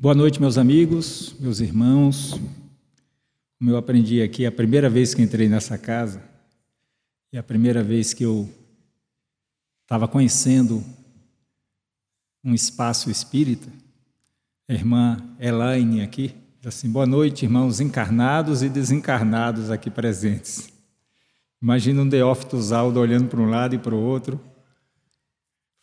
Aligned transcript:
Boa 0.00 0.14
noite, 0.14 0.40
meus 0.40 0.56
amigos, 0.56 1.34
meus 1.40 1.58
irmãos. 1.58 2.40
Como 3.58 3.68
eu 3.68 3.76
aprendi 3.76 4.22
aqui, 4.22 4.44
é 4.44 4.46
a 4.46 4.52
primeira 4.52 4.88
vez 4.88 5.12
que 5.12 5.20
entrei 5.20 5.48
nessa 5.48 5.76
casa 5.76 6.22
e 7.32 7.36
a 7.36 7.42
primeira 7.42 7.82
vez 7.82 8.14
que 8.14 8.22
eu 8.22 8.48
estava 9.82 10.06
conhecendo 10.06 10.84
um 12.44 12.54
espaço 12.54 13.10
espírita, 13.10 13.68
a 14.68 14.72
irmã 14.72 15.16
Elaine 15.40 16.00
aqui, 16.00 16.32
assim: 16.64 16.88
boa 16.88 17.04
noite, 17.04 17.44
irmãos 17.44 17.80
encarnados 17.80 18.62
e 18.62 18.68
desencarnados 18.68 19.68
aqui 19.68 19.90
presentes. 19.90 20.68
Imagina 21.60 22.02
um 22.02 22.08
Deófito 22.08 22.62
Zaldo 22.62 23.00
olhando 23.00 23.26
para 23.26 23.40
um 23.40 23.50
lado 23.50 23.74
e 23.74 23.78
para 23.78 23.96
o 23.96 24.00
outro. 24.00 24.40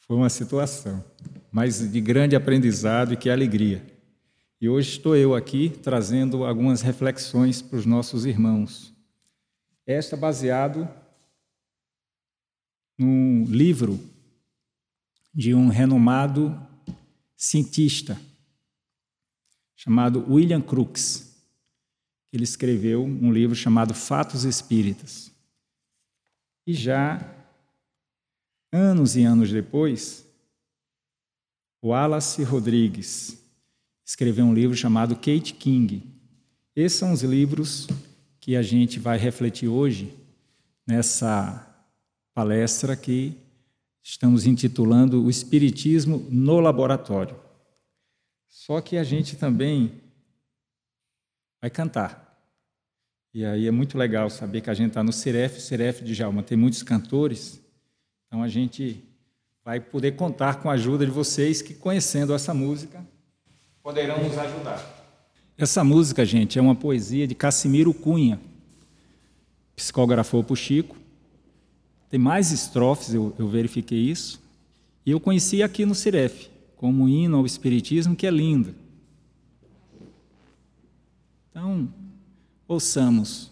Foi 0.08 0.16
uma 0.16 0.30
situação, 0.30 1.04
mas 1.52 1.92
de 1.92 2.00
grande 2.00 2.34
aprendizado 2.34 3.12
e 3.12 3.18
que 3.18 3.30
alegria. 3.30 3.94
E 4.66 4.68
hoje 4.68 4.94
estou 4.94 5.16
eu 5.16 5.36
aqui 5.36 5.70
trazendo 5.70 6.44
algumas 6.44 6.82
reflexões 6.82 7.62
para 7.62 7.78
os 7.78 7.86
nossos 7.86 8.26
irmãos. 8.26 8.92
Esta 9.86 10.18
baseado 10.18 10.90
num 12.98 13.46
livro 13.46 14.00
de 15.32 15.54
um 15.54 15.68
renomado 15.68 16.59
cientista 17.38 18.20
chamado 19.76 20.26
William 20.28 20.64
Crookes. 20.64 21.45
Ele 22.34 22.44
escreveu 22.44 23.04
um 23.04 23.32
livro 23.32 23.56
chamado 23.56 23.94
Fatos 23.94 24.45
Espíritas. 24.45 25.32
E 26.66 26.73
já 26.73 27.23
anos 28.72 29.16
e 29.16 29.23
anos 29.23 29.52
depois, 29.52 30.26
Wallace 31.84 32.42
Rodrigues 32.42 33.45
escreveu 34.05 34.45
um 34.45 34.54
livro 34.54 34.77
chamado 34.77 35.16
Kate 35.16 35.54
King. 35.54 36.04
Esses 36.76 37.00
são 37.00 37.12
os 37.12 37.23
livros 37.23 37.88
que 38.39 38.56
a 38.56 38.61
gente 38.61 39.00
vai 39.00 39.17
refletir 39.17 39.67
hoje 39.67 40.16
nessa 40.86 41.75
palestra 42.33 42.95
que 42.95 43.36
estamos 44.03 44.45
intitulando 44.45 45.23
O 45.23 45.30
Espiritismo 45.30 46.28
no 46.30 46.59
Laboratório. 46.59 47.36
Só 48.48 48.80
que 48.80 48.98
a 48.98 49.03
gente 49.03 49.36
também 49.36 50.00
vai 51.59 51.72
cantar. 51.72 52.23
E 53.33 53.44
aí 53.44 53.67
é 53.67 53.72
muito 53.72 53.98
legal 53.98 54.30
saber 54.30 54.61
que 54.61 54.70
a 54.70 54.73
gente 54.73 54.89
está 54.89 55.03
no 55.03 55.11
Ciref, 55.11 55.59
Ciref 55.59 56.03
de 56.03 56.14
Jalma 56.14 56.44
tem 56.44 56.58
muitos 56.58 56.83
cantores, 56.83 57.59
então 58.28 58.42
a 58.42 58.48
gente 58.48 59.03
vai 59.64 59.80
poder 59.80 60.14
contar 60.14 60.61
com 60.61 60.70
a 60.70 60.73
ajuda 60.73 61.06
de 61.06 61.11
vocês 61.11 61.61
que, 61.61 61.73
conhecendo 61.73 62.33
essa 62.33 62.53
música, 62.53 63.06
poderão 63.86 64.23
nos 64.23 64.36
ajudar. 64.36 64.83
Essa 65.55 65.83
música, 65.83 66.25
gente, 66.25 66.58
é 66.58 66.61
uma 66.61 66.73
poesia 66.73 67.28
de 67.28 67.36
Cassimiro 67.36 67.94
Cunha, 67.94 68.42
psicografou 69.75 70.44
para 70.44 70.53
o 70.53 70.55
Chico. 70.55 70.97
Tem 72.09 72.19
mais 72.19 72.52
estrofes, 72.52 73.14
eu, 73.14 73.36
eu 73.38 73.47
verifiquei 73.47 74.00
isso. 74.00 74.42
E 75.05 75.11
eu 75.11 75.19
conheci 75.19 75.61
aqui 75.61 75.86
no 75.86 75.94
Ciref, 75.94 76.50
como 76.75 77.08
hino 77.08 77.38
ao 77.38 77.45
Espiritismo, 77.45 78.16
que 78.16 78.25
é 78.25 78.31
linda. 78.31 78.73
Então, 81.52 81.88
ouçamos. 82.67 83.52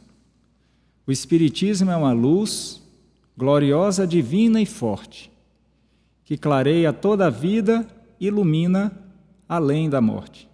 O 1.06 1.12
Espiritismo 1.12 1.92
é 1.92 1.96
uma 1.96 2.12
luz 2.12 2.82
gloriosa, 3.38 4.08
divina 4.08 4.60
e 4.60 4.66
forte, 4.66 5.32
que 6.26 6.38
clareia 6.38 6.92
toda 6.92 7.28
a 7.28 7.30
vida, 7.30 7.88
ilumina 8.20 9.03
além 9.48 9.90
da 9.90 10.02
morte. 10.02 10.50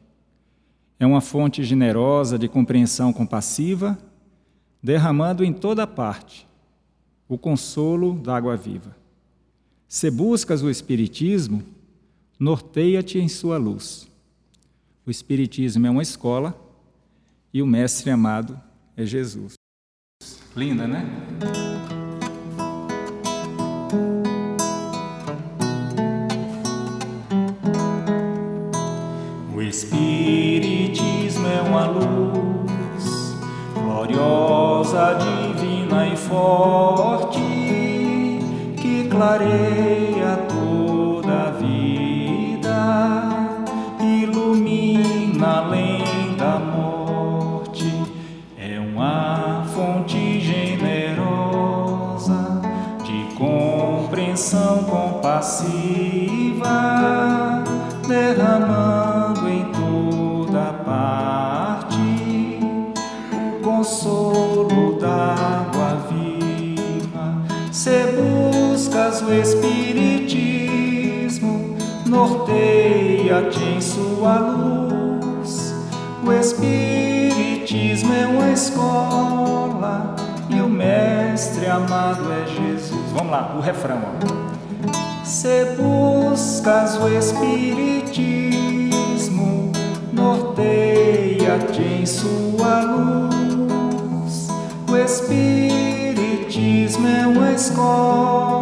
É 0.99 1.05
uma 1.05 1.21
fonte 1.21 1.63
generosa 1.63 2.37
de 2.37 2.47
compreensão 2.47 3.13
compassiva, 3.13 3.97
derramando 4.81 5.43
em 5.43 5.53
toda 5.53 5.87
parte 5.87 6.47
o 7.27 7.37
consolo 7.37 8.13
da 8.13 8.35
água 8.35 8.57
viva. 8.57 8.95
Se 9.87 10.09
buscas 10.11 10.61
o 10.61 10.69
Espiritismo, 10.69 11.63
norteia-te 12.39 13.19
em 13.19 13.27
sua 13.27 13.57
luz. 13.57 14.07
O 15.05 15.11
Espiritismo 15.11 15.87
é 15.87 15.89
uma 15.89 16.03
escola 16.03 16.59
e 17.53 17.61
o 17.61 17.67
Mestre 17.67 18.11
amado 18.11 18.59
é 18.97 19.05
Jesus. 19.05 19.53
Linda, 20.55 20.87
né? 20.87 21.05
Uma 31.69 31.85
luz 31.85 33.37
gloriosa, 33.75 35.15
divina 35.19 36.07
e 36.07 36.17
forte 36.17 37.39
que 38.75 39.07
clareia 39.07 40.47
toda 40.47 41.49
a 41.49 41.51
vida, 41.51 42.73
ilumina 44.01 45.59
além 45.59 46.35
da 46.35 46.57
morte. 46.57 47.93
É 48.57 48.79
uma 48.79 49.63
fonte 49.67 50.39
generosa 50.39 51.51
de 53.03 53.35
compreensão 53.35 54.85
compassiva, 54.85 56.69
sua 74.19 74.37
luz. 74.39 75.73
O 76.25 76.33
Espiritismo 76.33 78.13
é 78.13 78.25
uma 78.25 78.51
escola 78.51 80.13
e 80.49 80.59
o 80.59 80.67
Mestre 80.67 81.67
amado 81.67 82.29
é 82.29 82.45
Jesus. 82.45 83.11
Vamos 83.13 83.31
lá, 83.31 83.55
o 83.57 83.61
refrão. 83.61 84.01
Ó. 84.03 84.09
Se 85.23 85.77
buscas 85.77 86.97
o 86.97 87.07
Espiritismo, 87.07 89.71
norteia-te 90.11 91.81
em 91.81 92.05
sua 92.05 92.81
luz. 92.81 94.49
O 94.89 94.97
Espiritismo 94.97 97.07
é 97.07 97.25
uma 97.25 97.53
escola 97.53 98.58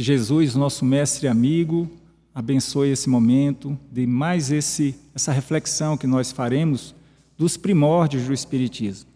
Que 0.00 0.04
Jesus, 0.04 0.54
nosso 0.54 0.82
Mestre 0.82 1.28
amigo, 1.28 1.86
abençoe 2.34 2.88
esse 2.88 3.06
momento, 3.06 3.78
de 3.92 4.06
mais 4.06 4.50
esse, 4.50 4.98
essa 5.14 5.30
reflexão 5.30 5.94
que 5.94 6.06
nós 6.06 6.32
faremos 6.32 6.94
dos 7.36 7.58
primórdios 7.58 8.24
do 8.24 8.32
Espiritismo. 8.32 9.10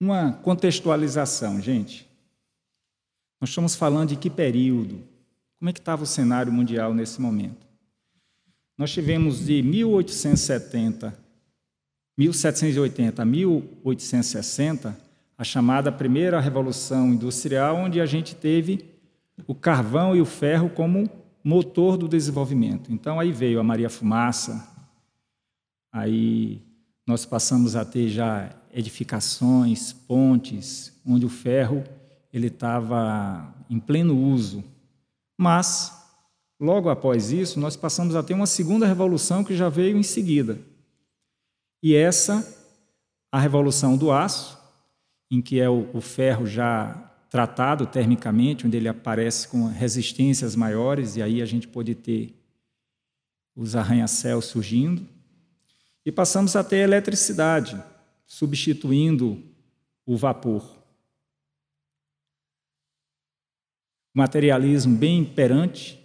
Uma 0.00 0.32
contextualização, 0.32 1.60
gente. 1.60 2.04
Nós 3.40 3.50
estamos 3.50 3.76
falando 3.76 4.08
de 4.08 4.16
que 4.16 4.28
período? 4.28 4.98
Como 5.56 5.68
é 5.70 5.72
que 5.72 5.78
estava 5.78 6.02
o 6.02 6.06
cenário 6.06 6.52
mundial 6.52 6.92
nesse 6.92 7.20
momento? 7.20 7.64
Nós 8.76 8.90
tivemos 8.90 9.46
de 9.46 9.62
1870, 9.62 11.16
1780 12.18 13.22
a 13.22 13.24
1860, 13.24 14.98
a 15.38 15.44
chamada 15.44 15.92
primeira 15.92 16.40
revolução 16.40 17.12
industrial, 17.12 17.76
onde 17.76 18.00
a 18.00 18.06
gente 18.06 18.34
teve 18.34 18.95
o 19.46 19.54
carvão 19.54 20.14
e 20.14 20.20
o 20.20 20.24
ferro 20.24 20.70
como 20.70 21.10
motor 21.42 21.96
do 21.96 22.08
desenvolvimento. 22.08 22.92
Então 22.92 23.18
aí 23.18 23.32
veio 23.32 23.58
a 23.58 23.64
Maria 23.64 23.90
Fumaça, 23.90 24.66
aí 25.92 26.62
nós 27.06 27.26
passamos 27.26 27.76
a 27.76 27.84
ter 27.84 28.08
já 28.08 28.50
edificações, 28.72 29.92
pontes, 29.92 30.92
onde 31.06 31.26
o 31.26 31.30
ferro 31.30 31.82
ele 32.32 32.48
estava 32.48 33.54
em 33.68 33.80
pleno 33.80 34.16
uso. 34.16 34.62
Mas 35.38 36.06
Logo 36.58 36.88
após 36.88 37.32
isso, 37.32 37.60
nós 37.60 37.76
passamos 37.76 38.16
a 38.16 38.22
ter 38.22 38.32
uma 38.32 38.46
segunda 38.46 38.86
revolução 38.86 39.44
que 39.44 39.54
já 39.54 39.68
veio 39.68 39.96
em 39.96 40.02
seguida. 40.02 40.58
E 41.82 41.94
essa, 41.94 42.46
a 43.30 43.38
revolução 43.38 43.96
do 43.96 44.10
aço, 44.10 44.58
em 45.30 45.42
que 45.42 45.60
é 45.60 45.68
o, 45.68 45.90
o 45.92 46.00
ferro 46.00 46.46
já 46.46 47.05
tratado 47.30 47.86
termicamente, 47.86 48.66
onde 48.66 48.76
ele 48.76 48.88
aparece 48.88 49.48
com 49.48 49.66
resistências 49.66 50.54
maiores, 50.56 51.16
e 51.16 51.22
aí 51.22 51.42
a 51.42 51.46
gente 51.46 51.68
pode 51.68 51.94
ter 51.94 52.34
os 53.54 53.74
arranha-céus 53.74 54.46
surgindo. 54.46 55.06
E 56.04 56.12
passamos 56.12 56.54
a 56.56 56.62
ter 56.62 56.78
eletricidade, 56.78 57.82
substituindo 58.26 59.42
o 60.04 60.16
vapor. 60.16 60.76
materialismo 64.16 64.96
bem 64.96 65.18
imperante, 65.18 66.02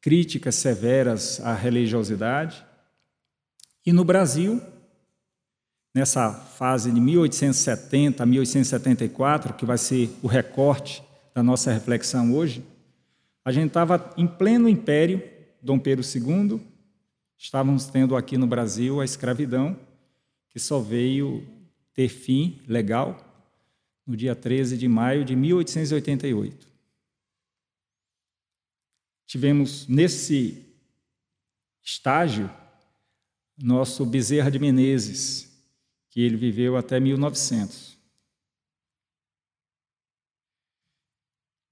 críticas 0.00 0.54
severas 0.54 1.40
à 1.40 1.52
religiosidade. 1.52 2.64
E 3.84 3.92
no 3.92 4.02
Brasil, 4.02 4.62
nessa 5.94 6.32
fase 6.32 6.90
de 6.90 7.00
1870 7.00 8.22
a 8.22 8.26
1874, 8.26 9.54
que 9.54 9.64
vai 9.64 9.78
ser 9.78 10.10
o 10.22 10.26
recorte 10.26 11.02
da 11.34 11.42
nossa 11.42 11.72
reflexão 11.72 12.34
hoje, 12.34 12.64
a 13.44 13.52
gente 13.52 13.68
estava 13.68 14.12
em 14.16 14.26
pleno 14.26 14.68
império, 14.68 15.22
Dom 15.62 15.78
Pedro 15.78 16.04
II, 16.04 16.60
estávamos 17.36 17.86
tendo 17.86 18.16
aqui 18.16 18.36
no 18.36 18.46
Brasil 18.46 19.00
a 19.00 19.04
escravidão, 19.04 19.76
que 20.50 20.58
só 20.58 20.80
veio 20.80 21.46
ter 21.94 22.08
fim 22.08 22.60
legal 22.66 23.26
no 24.06 24.16
dia 24.16 24.34
13 24.34 24.76
de 24.76 24.88
maio 24.88 25.24
de 25.24 25.34
1888. 25.34 26.66
Tivemos 29.26 29.86
nesse 29.86 30.66
estágio 31.82 32.50
nosso 33.56 34.04
Bezerra 34.04 34.50
de 34.50 34.58
Menezes, 34.58 35.49
que 36.10 36.20
ele 36.20 36.36
viveu 36.36 36.76
até 36.76 36.98
1900. 36.98 37.98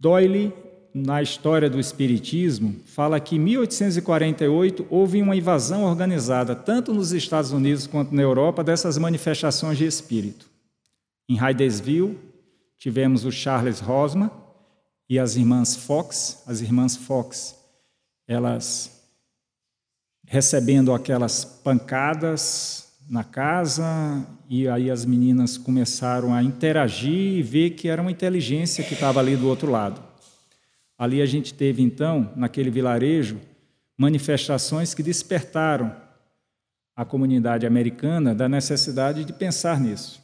Doyle, 0.01 0.53
na 0.95 1.21
história 1.21 1.69
do 1.69 1.81
Espiritismo, 1.81 2.81
fala 2.87 3.19
que 3.19 3.35
em 3.35 3.41
1848 3.41 4.87
houve 4.89 5.21
uma 5.21 5.35
invasão 5.35 5.83
organizada, 5.83 6.55
tanto 6.55 6.95
nos 6.95 7.13
Estados 7.13 7.51
Unidos 7.51 7.87
quanto 7.87 8.15
na 8.15 8.23
Europa, 8.23 8.63
dessas 8.63 8.97
manifestações 8.97 9.77
de 9.77 9.85
espírito. 9.85 10.49
Em 11.29 11.37
Hydesville, 11.37 12.19
tivemos 12.77 13.25
o 13.25 13.33
Charles 13.33 13.81
Rosman 13.81 14.31
e 15.09 15.19
as 15.19 15.35
irmãs 15.35 15.75
Fox, 15.75 16.45
as 16.47 16.61
irmãs 16.61 16.97
Fox, 16.97 17.57
elas 18.27 19.03
recebendo 20.27 20.93
aquelas 20.93 21.45
pancadas 21.45 22.88
na 23.09 23.25
casa 23.25 24.27
e 24.49 24.69
aí 24.69 24.91
as 24.91 25.05
meninas 25.05 25.57
começaram 25.57 26.35
a 26.35 26.43
interagir 26.43 27.39
e 27.39 27.43
ver 27.43 27.71
que 27.71 27.89
era 27.89 28.03
uma 28.03 28.11
inteligência 28.11 28.85
que 28.85 28.95
estava 28.95 29.21
ali 29.21 29.37
do 29.37 29.49
outro 29.49 29.71
lado. 29.71 30.03
Ali 30.99 31.23
a 31.23 31.27
gente 31.27 31.55
teve 31.55 31.83
então, 31.83 32.33
naquele 32.37 32.71
vilarejo, 32.71 33.41
manifestações 33.97 34.95
que 34.95 35.03
despertaram 35.03 35.95
a 36.95 37.05
comunidade 37.05 37.67
americana 37.67 38.35
da 38.35 38.49
necessidade 38.49 39.25
de 39.25 39.33
pensar 39.33 39.81
nisso. 39.81 40.21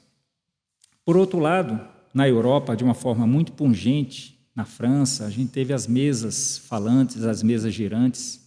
Por 1.04 1.16
outro 1.16 1.38
lado, 1.38 1.81
na 2.12 2.28
Europa, 2.28 2.76
de 2.76 2.82
uma 2.82 2.94
forma 2.94 3.26
muito 3.26 3.52
pungente, 3.52 4.34
na 4.54 4.64
França, 4.64 5.26
a 5.26 5.31
gente 5.31 5.50
teve 5.50 5.72
as 5.72 5.86
mesas 5.86 6.58
falantes, 6.58 7.25
as 7.25 7.42
mesas 7.42 7.72
girantes, 7.72 8.44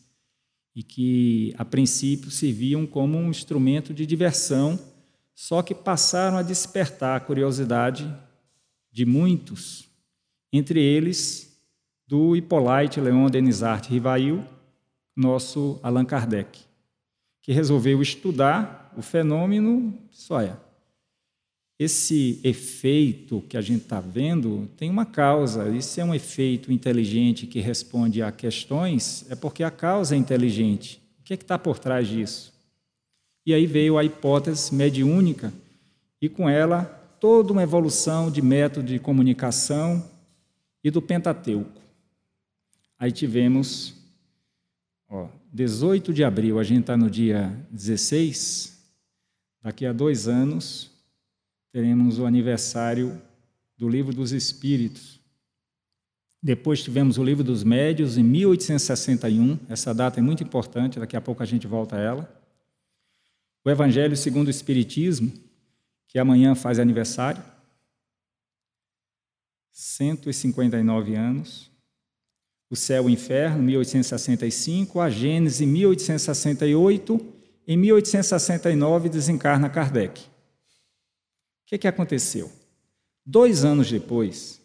e 0.77 0.83
que, 0.83 1.56
a 1.57 1.65
princípio, 1.65 2.29
serviam 2.29 2.85
como 2.85 3.18
um 3.18 3.31
instrumento 3.31 3.95
de 3.95 4.06
diversão, 4.06 4.79
só 5.33 5.63
que 5.63 5.74
passaram 5.74 6.38
a 6.38 6.44
despertar 6.44 7.18
a 7.18 7.19
curiosidade 7.19 8.07
de 8.91 9.03
muitos, 9.03 9.89
entre 10.53 10.79
eles 10.79 11.59
do 12.06 12.35
Hippolyte 12.35 13.01
Leon 13.01 13.27
Denisart 13.27 13.89
Rivail, 13.89 14.45
nosso 15.15 15.79
Allan 15.81 16.06
Kardec, 16.06 16.59
que 17.41 17.51
resolveu 17.51 18.00
estudar 18.00 18.94
o 18.95 19.01
fenômeno, 19.01 19.97
é, 20.39 20.56
esse 21.79 22.39
efeito 22.44 23.44
que 23.47 23.56
a 23.56 23.62
gente 23.62 23.83
está 23.83 24.00
vendo 24.00 24.68
tem 24.77 24.89
uma 24.89 25.06
causa. 25.06 25.69
E 25.69 25.81
se 25.81 26.01
é 26.01 26.06
um 26.06 26.15
efeito 26.15 26.71
inteligente 26.71 27.45
que 27.45 27.59
responde 27.59 28.21
a 28.21 28.31
questões, 28.31 29.25
é 29.29 29.35
porque 29.35 29.63
a 29.63 29.69
causa 29.69 30.15
é 30.15 30.18
inteligente. 30.18 31.01
O 31.19 31.24
que 31.24 31.33
é 31.33 31.35
está 31.35 31.59
por 31.59 31.77
trás 31.77 32.07
disso? 32.07 32.53
E 33.45 33.53
aí 33.53 33.65
veio 33.65 33.97
a 33.97 34.03
hipótese 34.03 34.74
mediúnica 34.74 35.53
e 36.21 36.27
com 36.27 36.50
ela 36.50 36.83
toda 37.19 37.53
uma 37.53 37.63
evolução 37.63 38.31
de 38.31 38.41
método 38.41 38.88
de 38.88 39.00
comunicação 39.00 40.03
e 40.83 40.89
do 40.89 41.01
Pentateuco. 41.01 41.81
Aí 43.00 43.12
tivemos, 43.12 43.94
ó, 45.07 45.27
18 45.53 46.13
de 46.13 46.24
abril, 46.24 46.59
a 46.59 46.63
gente 46.63 46.81
está 46.81 46.97
no 46.97 47.09
dia 47.09 47.56
16, 47.69 48.77
daqui 49.62 49.85
a 49.85 49.94
dois 49.94 50.27
anos, 50.27 50.97
teremos 51.77 52.18
o 52.18 52.25
aniversário 52.25 53.21
do 53.77 53.88
Livro 53.88 54.12
dos 54.12 54.31
Espíritos. 54.31 55.21
Depois 56.41 56.81
tivemos 56.81 57.19
o 57.19 57.24
Livro 57.24 57.44
dos 57.44 57.63
Médios, 57.63 58.18
em 58.18 58.24
1861. 58.24 59.59
Essa 59.69 59.94
data 59.94 60.19
é 60.19 60.24
muito 60.24 60.44
importante, 60.44 61.00
daqui 61.00 61.15
a 61.15 61.21
pouco 61.21 61.44
a 61.44 61.45
gente 61.45 61.68
volta 61.68 61.95
a 61.95 62.00
ela. 62.00 62.44
O 63.63 63.69
Evangelho 63.69 64.18
segundo 64.18 64.47
o 64.47 64.50
Espiritismo, 64.50 65.31
que 66.07 66.18
amanhã 66.18 66.56
faz 66.56 66.79
aniversário. 66.79 67.44
159 69.71 71.13
anos. 71.13 71.69
O 72.71 72.75
Céu 72.75 73.03
e 73.03 73.06
o 73.06 73.09
Inferno, 73.12 73.62
1865. 73.62 75.00
A 75.00 75.12
Gênese, 75.12 75.63
1868. 75.68 77.33
Em 77.68 77.77
1869, 77.77 79.09
desencarna 79.09 79.69
Kardec 79.69 80.37
que, 81.68 81.78
que 81.78 81.88
aconteceu? 81.88 82.52
Dois 83.25 83.66
anos 83.66 83.92
depois, 83.92 84.62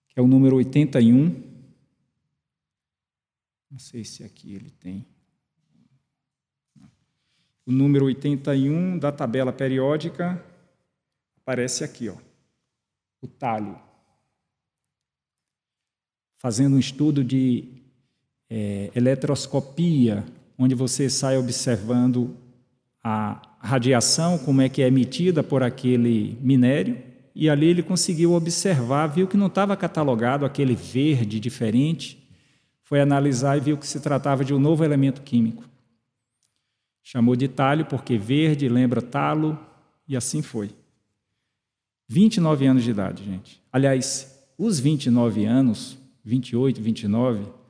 que 0.08 0.20
é 0.20 0.22
o 0.22 0.28
número 0.28 0.56
81. 0.56 1.52
Não 3.70 3.78
sei 3.78 4.04
se 4.04 4.24
aqui 4.24 4.54
ele 4.54 4.72
tem. 4.72 5.06
O 7.66 7.72
número 7.72 8.06
81 8.06 8.98
da 8.98 9.12
tabela 9.12 9.54
periódica 9.54 10.44
aparece 11.38 11.84
aqui, 11.84 12.10
ó. 12.10 12.18
O 13.22 13.28
talho. 13.28 13.80
Fazendo 16.38 16.76
um 16.76 16.80
estudo 16.80 17.24
de 17.24 17.81
é, 18.54 18.92
eletroscopia, 18.94 20.26
onde 20.58 20.76
você 20.76 21.10
sai 21.10 21.38
observando 21.38 22.36
a 23.02 23.42
radiação, 23.60 24.38
como 24.38 24.62
é 24.62 24.68
que 24.68 24.82
é 24.82 24.88
emitida 24.88 25.42
por 25.42 25.64
aquele 25.64 26.38
minério, 26.42 27.02
e 27.34 27.50
ali 27.50 27.68
ele 27.68 27.82
conseguiu 27.82 28.34
observar, 28.34 29.08
viu 29.08 29.26
que 29.26 29.38
não 29.38 29.48
estava 29.48 29.78
catalogado 29.78 30.46
aquele 30.46 30.76
verde 30.76 31.40
diferente, 31.40 32.22
foi 32.84 33.00
analisar 33.00 33.56
e 33.56 33.62
viu 33.62 33.78
que 33.78 33.88
se 33.88 34.02
tratava 34.02 34.44
de 34.44 34.54
um 34.54 34.60
novo 34.60 34.84
elemento 34.84 35.22
químico. 35.22 35.64
Chamou 37.02 37.38
de 37.38 37.48
talho 37.48 37.86
porque 37.86 38.18
verde 38.18 38.68
lembra 38.68 39.02
talo, 39.02 39.58
e 40.06 40.18
assim 40.18 40.42
foi. 40.42 40.72
29 42.10 42.66
anos 42.66 42.84
de 42.84 42.92
idade, 42.92 43.24
gente. 43.24 43.64
Aliás, 43.72 44.38
os 44.58 44.78
29 44.78 45.46
anos, 45.46 45.98
28, 46.26 46.82
29, 46.82 47.61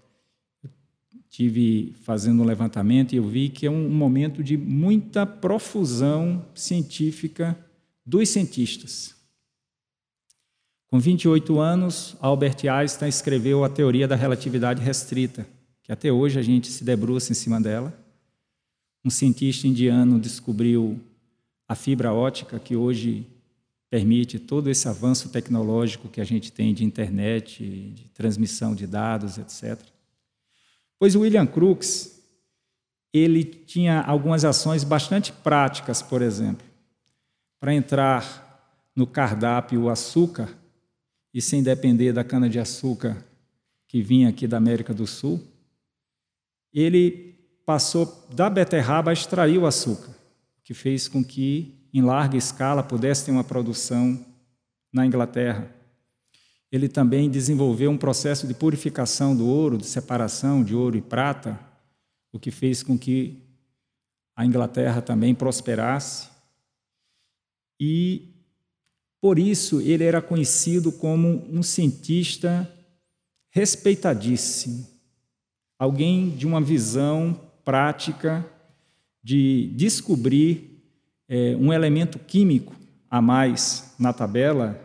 tive 1.31 1.95
fazendo 2.03 2.43
um 2.43 2.45
levantamento 2.45 3.13
e 3.13 3.15
eu 3.15 3.23
vi 3.23 3.47
que 3.47 3.65
é 3.65 3.71
um 3.71 3.89
momento 3.89 4.43
de 4.43 4.57
muita 4.57 5.25
profusão 5.25 6.45
científica 6.53 7.57
dos 8.05 8.27
cientistas. 8.27 9.15
Com 10.87 10.99
28 10.99 11.57
anos, 11.57 12.17
Albert 12.19 12.57
Einstein 12.69 13.07
escreveu 13.07 13.63
a 13.63 13.69
teoria 13.69 14.09
da 14.09 14.15
relatividade 14.17 14.83
restrita, 14.83 15.47
que 15.81 15.91
até 15.93 16.11
hoje 16.11 16.37
a 16.37 16.41
gente 16.41 16.67
se 16.67 16.83
debruça 16.83 17.31
em 17.31 17.35
cima 17.35 17.61
dela. 17.61 17.97
Um 19.03 19.09
cientista 19.09 19.65
indiano 19.65 20.19
descobriu 20.19 20.99
a 21.65 21.75
fibra 21.75 22.11
ótica, 22.11 22.59
que 22.59 22.75
hoje 22.75 23.25
permite 23.89 24.37
todo 24.37 24.69
esse 24.69 24.85
avanço 24.89 25.29
tecnológico 25.29 26.09
que 26.09 26.19
a 26.19 26.25
gente 26.25 26.51
tem 26.51 26.73
de 26.73 26.83
internet, 26.83 27.63
de 27.63 28.09
transmissão 28.09 28.75
de 28.75 28.85
dados, 28.85 29.37
etc. 29.37 29.90
Pois 31.01 31.15
William 31.15 31.47
Crookes, 31.47 32.21
ele 33.11 33.43
tinha 33.43 34.01
algumas 34.01 34.45
ações 34.45 34.83
bastante 34.83 35.33
práticas, 35.33 35.99
por 35.99 36.21
exemplo. 36.21 36.63
Para 37.59 37.73
entrar 37.73 38.85
no 38.95 39.07
cardápio 39.07 39.81
o 39.81 39.89
açúcar, 39.89 40.47
e 41.33 41.41
sem 41.41 41.63
depender 41.63 42.13
da 42.13 42.23
cana-de-açúcar 42.23 43.17
que 43.87 43.99
vinha 43.99 44.29
aqui 44.29 44.45
da 44.45 44.57
América 44.57 44.93
do 44.93 45.07
Sul, 45.07 45.41
ele 46.71 47.33
passou 47.65 48.27
da 48.31 48.47
beterraba 48.47 49.09
a 49.09 49.13
extrair 49.13 49.57
o 49.57 49.65
açúcar, 49.65 50.15
que 50.63 50.75
fez 50.75 51.07
com 51.07 51.23
que, 51.23 51.73
em 51.91 52.03
larga 52.03 52.37
escala, 52.37 52.83
pudesse 52.83 53.25
ter 53.25 53.31
uma 53.31 53.43
produção 53.43 54.23
na 54.93 55.03
Inglaterra. 55.03 55.67
Ele 56.71 56.87
também 56.87 57.29
desenvolveu 57.29 57.91
um 57.91 57.97
processo 57.97 58.47
de 58.47 58.53
purificação 58.53 59.35
do 59.35 59.45
ouro, 59.45 59.77
de 59.77 59.85
separação 59.85 60.63
de 60.63 60.73
ouro 60.73 60.97
e 60.97 61.01
prata, 61.01 61.59
o 62.31 62.39
que 62.39 62.49
fez 62.49 62.81
com 62.81 62.97
que 62.97 63.41
a 64.35 64.45
Inglaterra 64.45 65.01
também 65.01 65.35
prosperasse. 65.35 66.29
E 67.79 68.29
por 69.19 69.37
isso 69.37 69.81
ele 69.81 70.03
era 70.03 70.21
conhecido 70.21 70.91
como 70.91 71.45
um 71.51 71.61
cientista 71.61 72.71
respeitadíssimo, 73.51 74.87
alguém 75.77 76.29
de 76.29 76.47
uma 76.47 76.61
visão 76.61 77.39
prática 77.65 78.45
de 79.23 79.71
descobrir 79.75 80.81
é, 81.27 81.55
um 81.57 81.71
elemento 81.71 82.17
químico 82.17 82.75
a 83.09 83.21
mais 83.21 83.93
na 83.99 84.13
tabela, 84.13 84.79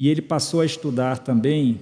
e 0.00 0.08
ele 0.08 0.22
passou 0.22 0.62
a 0.62 0.66
estudar 0.66 1.18
também 1.18 1.78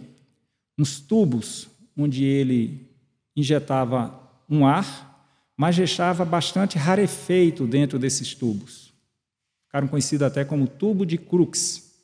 uns 0.76 0.98
tubos 0.98 1.68
onde 1.96 2.24
ele 2.24 2.90
injetava 3.36 4.20
um 4.50 4.66
ar, 4.66 5.52
mas 5.56 5.76
deixava 5.76 6.24
bastante 6.24 6.76
rarefeito 6.76 7.64
dentro 7.64 7.96
desses 7.96 8.34
tubos. 8.34 8.92
Ficaram 9.66 9.86
conhecidos 9.86 10.26
até 10.26 10.44
como 10.44 10.66
tubo 10.66 11.06
de 11.06 11.16
Crookes. 11.16 11.94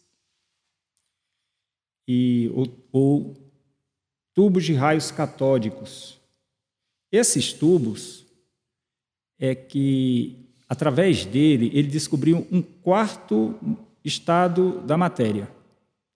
E, 2.07 2.49
ou, 2.55 2.69
ou 2.93 3.35
tubos 4.33 4.65
de 4.65 4.73
raios 4.73 5.11
catódicos. 5.11 6.21
Esses 7.11 7.53
tubos 7.53 8.25
é 9.39 9.55
que, 9.55 10.49
através 10.69 11.25
dele, 11.25 11.71
ele 11.75 11.89
descobriu 11.89 12.47
um 12.53 12.63
quarto 12.63 13.59
estado 14.05 14.81
da 14.83 14.97
matéria. 14.97 15.54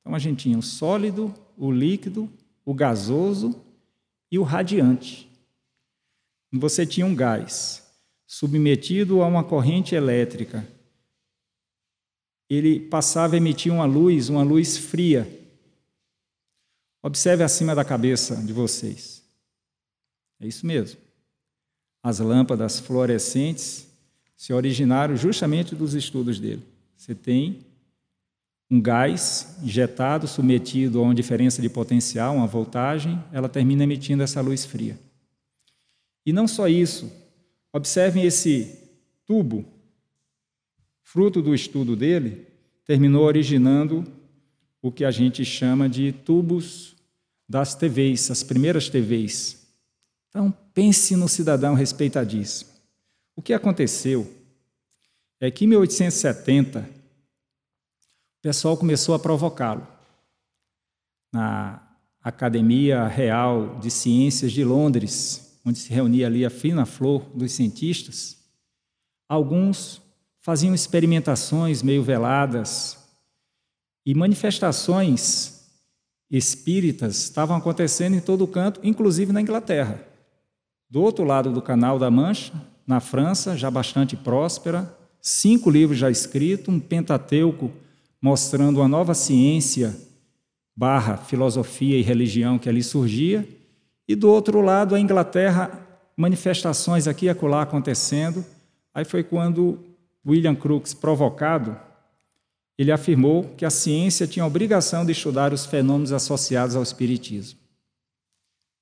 Então 0.08 0.16
a 0.16 0.18
gente 0.18 0.44
tinha 0.44 0.58
o 0.58 0.62
sólido, 0.62 1.34
o 1.54 1.70
líquido, 1.70 2.32
o 2.64 2.72
gasoso 2.72 3.62
e 4.32 4.38
o 4.38 4.42
radiante. 4.42 5.30
Você 6.50 6.86
tinha 6.86 7.04
um 7.04 7.14
gás 7.14 7.86
submetido 8.26 9.20
a 9.20 9.26
uma 9.26 9.44
corrente 9.44 9.94
elétrica. 9.94 10.66
Ele 12.48 12.80
passava 12.80 13.34
a 13.34 13.36
emitir 13.36 13.70
uma 13.70 13.84
luz, 13.84 14.30
uma 14.30 14.42
luz 14.42 14.78
fria. 14.78 15.28
Observe 17.02 17.44
acima 17.44 17.74
da 17.74 17.84
cabeça 17.84 18.36
de 18.36 18.52
vocês. 18.54 19.22
É 20.40 20.46
isso 20.46 20.66
mesmo. 20.66 20.98
As 22.02 22.18
lâmpadas 22.18 22.80
fluorescentes 22.80 23.86
se 24.34 24.54
originaram 24.54 25.14
justamente 25.18 25.76
dos 25.76 25.92
estudos 25.92 26.40
dele. 26.40 26.66
Você 26.96 27.14
tem 27.14 27.67
um 28.70 28.80
gás 28.80 29.56
injetado, 29.62 30.28
submetido 30.28 30.98
a 30.98 31.02
uma 31.02 31.14
diferença 31.14 31.62
de 31.62 31.68
potencial, 31.68 32.36
uma 32.36 32.46
voltagem, 32.46 33.22
ela 33.32 33.48
termina 33.48 33.84
emitindo 33.84 34.22
essa 34.22 34.40
luz 34.40 34.64
fria. 34.64 34.98
E 36.24 36.32
não 36.32 36.46
só 36.46 36.68
isso, 36.68 37.10
observem 37.72 38.24
esse 38.24 38.78
tubo, 39.24 39.64
fruto 41.02 41.40
do 41.40 41.54
estudo 41.54 41.96
dele, 41.96 42.46
terminou 42.84 43.24
originando 43.24 44.04
o 44.82 44.92
que 44.92 45.04
a 45.04 45.10
gente 45.10 45.44
chama 45.44 45.88
de 45.88 46.12
tubos 46.12 46.94
das 47.48 47.74
TVs, 47.74 48.30
as 48.30 48.42
primeiras 48.42 48.90
TVs. 48.90 49.66
Então, 50.28 50.52
pense 50.74 51.16
no 51.16 51.28
cidadão 51.28 51.74
respeitadíssimo. 51.74 52.70
O 53.34 53.40
que 53.40 53.54
aconteceu 53.54 54.30
é 55.40 55.50
que 55.50 55.64
em 55.64 55.68
1870 55.68 56.97
o 58.38 58.42
pessoal 58.42 58.76
começou 58.76 59.14
a 59.14 59.18
provocá-lo. 59.18 59.86
Na 61.32 61.82
Academia 62.22 63.06
Real 63.08 63.78
de 63.80 63.90
Ciências 63.90 64.52
de 64.52 64.62
Londres, 64.62 65.60
onde 65.64 65.78
se 65.78 65.92
reunia 65.92 66.28
ali 66.28 66.44
a 66.44 66.50
fina 66.50 66.86
flor 66.86 67.22
dos 67.34 67.52
cientistas, 67.52 68.38
alguns 69.28 70.00
faziam 70.40 70.72
experimentações 70.72 71.82
meio 71.82 72.02
veladas 72.02 72.96
e 74.06 74.14
manifestações 74.14 75.66
espíritas 76.30 77.16
estavam 77.16 77.56
acontecendo 77.56 78.14
em 78.14 78.20
todo 78.20 78.44
o 78.44 78.48
canto, 78.48 78.80
inclusive 78.84 79.32
na 79.32 79.40
Inglaterra. 79.40 80.00
Do 80.88 81.02
outro 81.02 81.24
lado 81.24 81.52
do 81.52 81.60
Canal 81.60 81.98
da 81.98 82.10
Mancha, 82.10 82.52
na 82.86 83.00
França, 83.00 83.56
já 83.56 83.70
bastante 83.70 84.16
próspera, 84.16 84.96
cinco 85.20 85.68
livros 85.68 85.98
já 85.98 86.10
escritos, 86.10 86.72
um 86.72 86.78
Pentateuco 86.78 87.70
mostrando 88.20 88.78
uma 88.78 88.88
nova 88.88 89.14
ciência 89.14 89.96
barra 90.76 91.16
filosofia 91.16 91.96
e 91.96 92.02
religião 92.02 92.58
que 92.58 92.68
ali 92.68 92.82
surgia, 92.82 93.48
e 94.06 94.14
do 94.14 94.30
outro 94.30 94.60
lado, 94.60 94.94
a 94.94 95.00
Inglaterra, 95.00 95.86
manifestações 96.16 97.06
aqui 97.06 97.26
e 97.26 97.28
acolá 97.28 97.62
acontecendo. 97.62 98.44
Aí 98.94 99.04
foi 99.04 99.22
quando 99.22 99.84
William 100.26 100.54
Crookes, 100.54 100.94
provocado, 100.94 101.76
ele 102.78 102.92
afirmou 102.92 103.42
que 103.56 103.64
a 103.64 103.70
ciência 103.70 104.26
tinha 104.26 104.44
a 104.44 104.46
obrigação 104.46 105.04
de 105.04 105.12
estudar 105.12 105.52
os 105.52 105.66
fenômenos 105.66 106.12
associados 106.12 106.76
ao 106.76 106.82
espiritismo. 106.82 107.58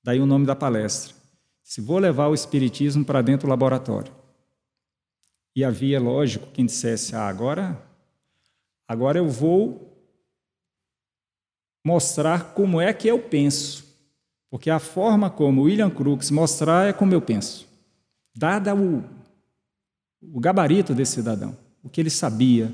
Daí 0.05 0.21
o 0.21 0.26
nome 0.26 0.45
da 0.45 0.55
palestra. 0.55 1.14
Se 1.62 1.81
vou 1.81 1.99
levar 1.99 2.28
o 2.28 2.35
espiritismo 2.35 3.05
para 3.05 3.23
dentro 3.23 3.47
do 3.47 3.50
laboratório. 3.50 4.12
E 5.57 5.64
havia, 5.64 5.99
lógico, 5.99 6.47
quem 6.52 6.66
dissesse: 6.66 7.16
"Ah, 7.16 7.26
agora 7.26 7.86
agora 8.87 9.19
eu 9.19 9.28
vou 9.28 9.93
mostrar 11.85 12.52
como 12.55 12.81
é 12.81 12.93
que 12.93 13.09
eu 13.09 13.19
penso". 13.19 13.87
Porque 14.50 14.71
a 14.71 14.78
forma 14.78 15.28
como 15.28 15.62
William 15.62 15.90
Crookes 15.90 16.31
mostrar 16.31 16.88
é 16.88 16.93
como 16.93 17.12
eu 17.12 17.21
penso. 17.21 17.66
Dada 18.35 18.75
o, 18.75 19.05
o 20.23 20.40
gabarito 20.40 20.95
desse 20.95 21.12
cidadão, 21.12 21.57
o 21.83 21.88
que 21.88 22.00
ele 22.00 22.11
sabia, 22.11 22.73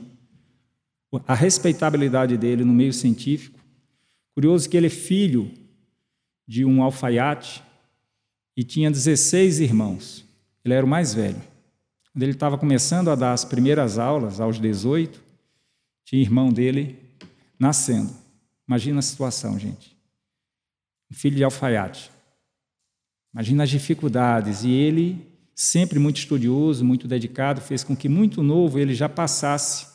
a 1.26 1.34
respeitabilidade 1.34 2.36
dele 2.36 2.64
no 2.64 2.72
meio 2.72 2.92
científico. 2.92 3.58
Curioso 4.34 4.68
que 4.68 4.76
ele 4.76 4.86
é 4.86 4.90
filho 4.90 5.52
de 6.46 6.64
um 6.64 6.82
alfaiate 6.82 7.62
e 8.56 8.64
tinha 8.64 8.90
16 8.90 9.60
irmãos. 9.60 10.24
Ele 10.64 10.74
era 10.74 10.86
o 10.86 10.88
mais 10.88 11.12
velho. 11.12 11.40
Quando 12.12 12.22
ele 12.22 12.32
estava 12.32 12.58
começando 12.58 13.10
a 13.10 13.14
dar 13.14 13.32
as 13.32 13.44
primeiras 13.44 13.98
aulas, 13.98 14.40
aos 14.40 14.58
18, 14.58 15.21
tinha 16.12 16.22
irmão 16.22 16.52
dele 16.52 16.98
nascendo. 17.58 18.14
Imagina 18.68 18.98
a 18.98 19.02
situação, 19.02 19.58
gente 19.58 19.92
filho 21.12 21.36
de 21.36 21.44
alfaiate. 21.44 22.10
Imagina 23.32 23.64
as 23.64 23.70
dificuldades. 23.70 24.64
E 24.64 24.70
ele, 24.70 25.26
sempre 25.54 25.98
muito 25.98 26.18
estudioso, 26.18 26.84
muito 26.84 27.06
dedicado, 27.06 27.60
fez 27.60 27.84
com 27.84 27.96
que, 27.96 28.08
muito 28.08 28.42
novo, 28.42 28.78
ele 28.78 28.94
já 28.94 29.08
passasse 29.08 29.86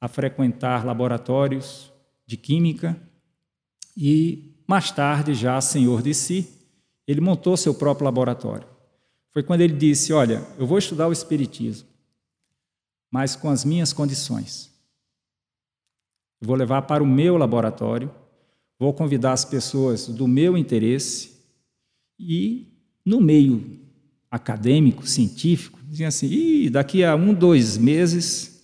a 0.00 0.08
frequentar 0.08 0.84
laboratórios 0.84 1.92
de 2.26 2.36
química 2.36 2.96
e, 3.96 4.54
mais 4.66 4.90
tarde, 4.90 5.34
já 5.34 5.60
senhor 5.60 6.02
de 6.02 6.14
si, 6.14 6.48
ele 7.06 7.20
montou 7.20 7.56
seu 7.56 7.74
próprio 7.74 8.04
laboratório. 8.04 8.66
Foi 9.32 9.42
quando 9.42 9.60
ele 9.60 9.76
disse: 9.76 10.12
Olha, 10.12 10.46
eu 10.58 10.66
vou 10.66 10.78
estudar 10.78 11.08
o 11.08 11.12
Espiritismo, 11.12 11.88
mas 13.10 13.36
com 13.36 13.50
as 13.50 13.64
minhas 13.64 13.92
condições. 13.92 14.71
Vou 16.42 16.56
levar 16.56 16.82
para 16.82 17.02
o 17.02 17.06
meu 17.06 17.36
laboratório 17.36 18.10
Vou 18.82 18.92
convidar 18.92 19.32
as 19.32 19.44
pessoas 19.44 20.08
do 20.08 20.26
meu 20.26 20.58
interesse 20.58 21.36
e, 22.18 22.66
no 23.06 23.20
meio 23.20 23.78
acadêmico, 24.28 25.06
científico, 25.06 25.78
dizem 25.84 26.04
assim: 26.04 26.68
daqui 26.68 27.04
a 27.04 27.14
um, 27.14 27.32
dois 27.32 27.78
meses 27.78 28.60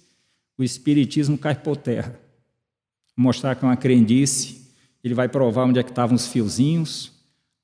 o 0.58 0.64
Espiritismo 0.64 1.38
cai 1.38 1.54
por 1.54 1.76
terra. 1.76 2.18
Vou 3.16 3.26
mostrar 3.26 3.54
que 3.54 3.64
é 3.64 3.68
uma 3.68 3.76
crendice, 3.76 4.72
ele 5.04 5.14
vai 5.14 5.28
provar 5.28 5.66
onde 5.66 5.78
é 5.78 5.84
que 5.84 5.90
estavam 5.90 6.16
os 6.16 6.26
fiozinhos, 6.26 7.12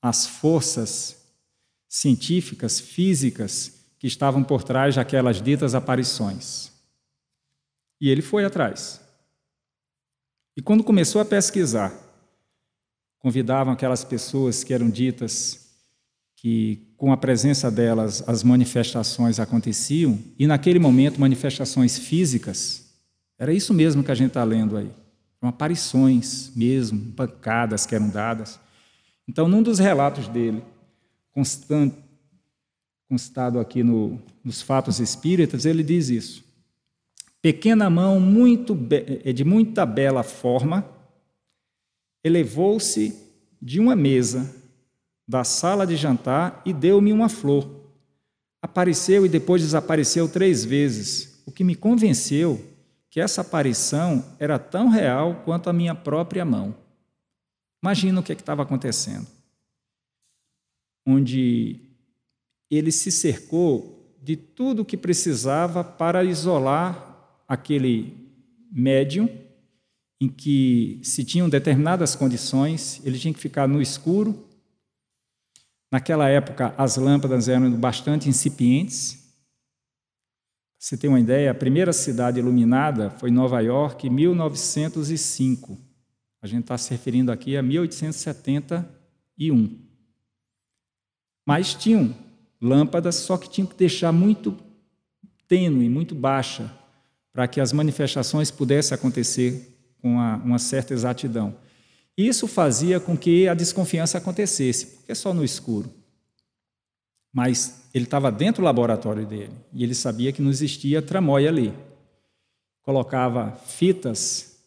as 0.01 0.25
forças 0.25 1.27
científicas, 1.89 2.79
físicas 2.79 3.85
que 3.99 4.07
estavam 4.07 4.45
por 4.45 4.63
trás 4.63 4.95
daquelas 4.95 5.43
ditas 5.43 5.75
aparições. 5.75 6.71
E 8.01 8.09
ele 8.09 8.23
foi 8.23 8.45
atrás. 8.45 9.04
E 10.57 10.63
quando 10.63 10.85
começou 10.85 11.21
a 11.21 11.25
pesquisar 11.25 11.93
convidavam 13.19 13.73
aquelas 13.73 14.05
pessoas 14.05 14.63
que 14.63 14.75
eram 14.75 14.91
ditas 14.91 15.65
que 16.37 16.93
com 16.99 17.11
a 17.11 17.17
presença 17.17 17.71
delas 17.71 18.23
as 18.29 18.43
manifestações 18.43 19.41
aconteciam, 19.41 20.19
e 20.39 20.47
naquele 20.47 20.79
momento 20.79 21.19
manifestações 21.19 21.99
físicas, 21.99 22.85
era 23.39 23.51
isso 23.51 23.73
mesmo 23.73 24.05
que 24.05 24.11
a 24.11 24.15
gente 24.15 24.29
está 24.29 24.45
lendo 24.45 24.77
aí. 24.77 24.91
Eram 25.41 25.49
aparições 25.49 26.53
mesmo, 26.55 27.13
pancadas 27.13 27.87
que 27.87 27.95
eram 27.95 28.11
dadas. 28.11 28.61
Então, 29.27 29.49
num 29.49 29.63
dos 29.63 29.79
relatos 29.79 30.29
dele, 30.29 30.63
constante, 31.33 31.97
constado 33.09 33.59
aqui 33.59 33.83
no, 33.83 34.21
nos 34.45 34.61
fatos 34.61 35.01
espíritas, 35.01 35.65
ele 35.65 35.83
diz 35.83 36.11
isso. 36.11 36.44
Pequena 37.45 37.91
mão 37.91 38.19
muito 38.19 38.75
é 39.23 39.31
de 39.31 39.45
muita 39.45 39.85
bela 39.85 40.23
forma, 40.23 40.83
elevou-se 42.25 43.15
de 43.61 43.79
uma 43.79 43.95
mesa 43.95 44.51
da 45.29 45.45
sala 45.45 45.87
de 45.87 45.95
jantar 45.95 46.63
e 46.65 46.73
deu-me 46.73 47.13
uma 47.13 47.29
flor. 47.29 47.69
Apareceu 48.63 49.27
e 49.27 49.29
depois 49.29 49.61
desapareceu 49.61 50.27
três 50.27 50.65
vezes, 50.65 51.43
o 51.45 51.53
que 51.53 51.63
me 51.63 51.75
convenceu 51.75 52.65
que 53.11 53.21
essa 53.21 53.43
aparição 53.43 54.25
era 54.39 54.59
tão 54.59 54.89
real 54.89 55.43
quanto 55.45 55.69
a 55.69 55.73
minha 55.75 55.95
própria 55.95 56.47
mão. 56.47 56.75
Imagina 57.83 58.21
o 58.21 58.23
que 58.23 58.33
é 58.33 58.35
estava 58.35 58.63
acontecendo. 58.63 59.27
Onde 61.07 61.79
ele 62.71 62.91
se 62.91 63.13
cercou 63.13 64.17
de 64.23 64.35
tudo 64.35 64.81
o 64.81 64.85
que 64.87 64.97
precisava 64.97 65.85
para 65.85 66.25
isolar 66.25 67.13
aquele 67.47 68.33
médium 68.71 69.29
em 70.21 70.29
que 70.29 71.01
se 71.03 71.25
tinham 71.25 71.49
determinadas 71.49 72.15
condições, 72.15 73.01
ele 73.05 73.19
tinha 73.19 73.35
que 73.35 73.41
ficar 73.41 73.67
no 73.69 73.83
escuro. 73.83 74.49
Naquela 75.91 76.29
época, 76.29 76.73
as 76.77 76.97
lâmpadas 76.97 77.49
eram 77.49 77.73
bastante 77.73 78.29
incipientes. 78.29 79.25
Você 80.79 80.97
tem 80.97 81.09
uma 81.09 81.21
ideia? 81.21 81.51
A 81.51 81.55
primeira 81.55 81.93
cidade 81.93 82.41
iluminada 82.41 83.11
foi 83.11 83.31
Nova 83.31 83.61
York, 83.61 84.07
em 84.07 84.11
1905. 84.11 85.79
A 86.43 86.47
gente 86.47 86.63
está 86.63 86.77
se 86.77 86.91
referindo 86.91 87.33
aqui 87.33 87.57
a 87.57 87.63
1871. 87.63 89.83
Mas 91.47 91.75
tinham 91.75 92.15
lâmpadas, 92.61 93.17
só 93.17 93.37
que 93.37 93.51
tinham 93.51 93.67
que 93.67 93.77
deixar 93.77 94.13
muito 94.13 94.57
tênue, 95.47 95.89
muito 95.89 96.15
baixa, 96.15 96.73
para 97.35 97.49
que 97.49 97.61
as 97.61 97.73
manifestações 97.73 98.53
pudessem 98.53 98.95
acontecer 98.95 99.77
com 100.01 100.13
uma, 100.13 100.37
uma 100.37 100.59
certa 100.59 100.95
exatidão. 100.95 101.57
Isso 102.17 102.47
fazia 102.47 103.01
com 103.01 103.17
que 103.17 103.49
a 103.49 103.55
desconfiança 103.55 104.19
acontecesse, 104.19 104.87
porque 104.87 105.11
é 105.11 105.15
só 105.17 105.35
no 105.35 105.43
escuro. 105.43 105.93
Mas 107.33 107.89
ele 107.93 108.05
estava 108.05 108.31
dentro 108.31 108.63
do 108.63 108.67
laboratório 108.67 109.27
dele 109.27 109.51
e 109.73 109.83
ele 109.83 109.97
sabia 109.97 110.33
que 110.33 110.41
não 110.41 110.49
existia 110.49 111.03
tramóia 111.03 111.49
ali. 111.49 111.75
Colocava 112.83 113.59
fitas, 113.67 114.61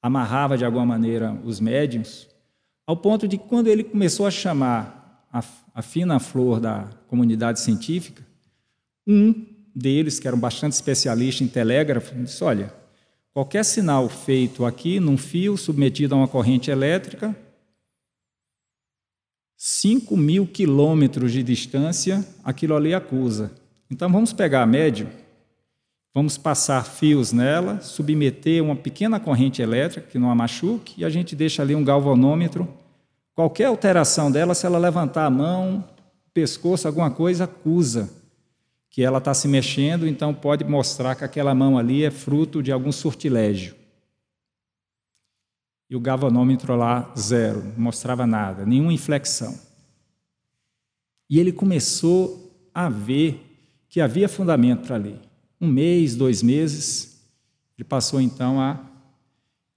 amarrava 0.00 0.56
de 0.56 0.64
alguma 0.64 0.86
maneira 0.86 1.32
os 1.44 1.58
médiums, 1.58 2.28
ao 2.86 2.96
ponto 2.96 3.26
de 3.26 3.36
quando 3.36 3.66
ele 3.66 3.82
começou 3.82 4.26
a 4.26 4.30
chamar 4.30 5.26
a, 5.32 5.42
a 5.74 5.82
fina 5.82 6.20
flor 6.20 6.60
da 6.60 6.88
comunidade 7.08 7.58
científica, 7.58 8.24
um 9.04 9.44
deles, 9.74 10.18
que 10.18 10.26
era 10.26 10.36
um 10.36 10.40
bastante 10.40 10.72
especialista 10.72 11.42
em 11.42 11.48
telégrafo, 11.48 12.14
disse: 12.14 12.42
Olha, 12.42 12.72
Qualquer 13.32 13.64
sinal 13.64 14.10
feito 14.10 14.66
aqui 14.66 15.00
num 15.00 15.16
fio 15.16 15.56
submetido 15.56 16.14
a 16.14 16.18
uma 16.18 16.28
corrente 16.28 16.70
elétrica, 16.70 17.34
5 19.56 20.14
mil 20.18 20.46
quilômetros 20.46 21.32
de 21.32 21.42
distância, 21.42 22.26
aquilo 22.44 22.76
ali 22.76 22.92
acusa. 22.92 23.50
Então 23.90 24.12
vamos 24.12 24.34
pegar 24.34 24.62
a 24.62 24.66
média, 24.66 25.10
vamos 26.14 26.36
passar 26.36 26.84
fios 26.84 27.32
nela, 27.32 27.80
submeter 27.80 28.62
uma 28.62 28.76
pequena 28.76 29.18
corrente 29.18 29.62
elétrica 29.62 30.06
que 30.06 30.18
não 30.18 30.30
a 30.30 30.34
machuque, 30.34 31.00
e 31.00 31.04
a 31.04 31.08
gente 31.08 31.34
deixa 31.34 31.62
ali 31.62 31.74
um 31.74 31.84
galvanômetro. 31.84 32.68
Qualquer 33.34 33.64
alteração 33.64 34.30
dela, 34.30 34.54
se 34.54 34.66
ela 34.66 34.76
levantar 34.76 35.24
a 35.24 35.30
mão, 35.30 35.88
pescoço, 36.34 36.86
alguma 36.86 37.10
coisa, 37.10 37.44
acusa 37.44 38.10
que 38.92 39.02
ela 39.02 39.16
está 39.16 39.32
se 39.32 39.48
mexendo, 39.48 40.06
então 40.06 40.34
pode 40.34 40.62
mostrar 40.64 41.14
que 41.14 41.24
aquela 41.24 41.54
mão 41.54 41.78
ali 41.78 42.04
é 42.04 42.10
fruto 42.10 42.62
de 42.62 42.70
algum 42.70 42.92
sortilégio. 42.92 43.74
E 45.88 45.96
o 45.96 46.00
galvanômetro 46.00 46.76
lá, 46.76 47.10
zero, 47.18 47.64
não 47.64 47.84
mostrava 47.84 48.26
nada, 48.26 48.66
nenhuma 48.66 48.92
inflexão. 48.92 49.58
E 51.28 51.40
ele 51.40 51.52
começou 51.52 52.70
a 52.74 52.90
ver 52.90 53.42
que 53.88 53.98
havia 53.98 54.28
fundamento 54.28 54.86
para 54.86 54.96
ali. 54.96 55.18
Um 55.58 55.68
mês, 55.68 56.14
dois 56.14 56.42
meses, 56.42 57.24
ele 57.78 57.88
passou 57.88 58.20
então 58.20 58.60
a 58.60 58.78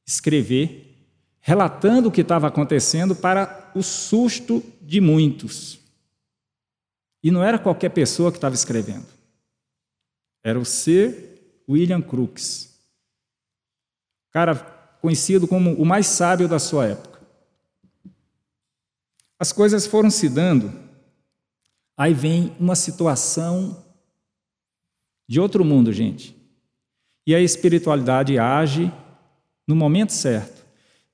escrever, 0.06 0.94
relatando 1.40 2.10
o 2.10 2.12
que 2.12 2.20
estava 2.20 2.48
acontecendo 2.48 3.16
para 3.16 3.72
o 3.74 3.82
susto 3.82 4.62
de 4.82 5.00
muitos. 5.00 5.85
E 7.26 7.32
não 7.32 7.44
era 7.44 7.58
qualquer 7.58 7.90
pessoa 7.90 8.32
que 8.32 8.38
estava 8.38 8.54
escrevendo. 8.54 9.08
Era 10.44 10.60
o 10.60 10.64
Sir 10.64 11.40
William 11.68 12.00
Crookes. 12.00 12.80
Cara 14.30 14.54
conhecido 15.02 15.48
como 15.48 15.74
o 15.74 15.84
mais 15.84 16.06
sábio 16.06 16.48
da 16.48 16.60
sua 16.60 16.86
época. 16.86 17.20
As 19.40 19.52
coisas 19.52 19.88
foram 19.88 20.12
se 20.12 20.30
dando. 20.30 20.72
Aí 21.98 22.14
vem 22.14 22.56
uma 22.60 22.76
situação 22.76 23.84
de 25.28 25.40
outro 25.40 25.66
mundo, 25.66 25.92
gente. 25.92 26.36
E 27.26 27.34
a 27.34 27.42
espiritualidade 27.42 28.38
age 28.38 28.94
no 29.66 29.76
momento 29.76 30.14
certo. 30.14 30.64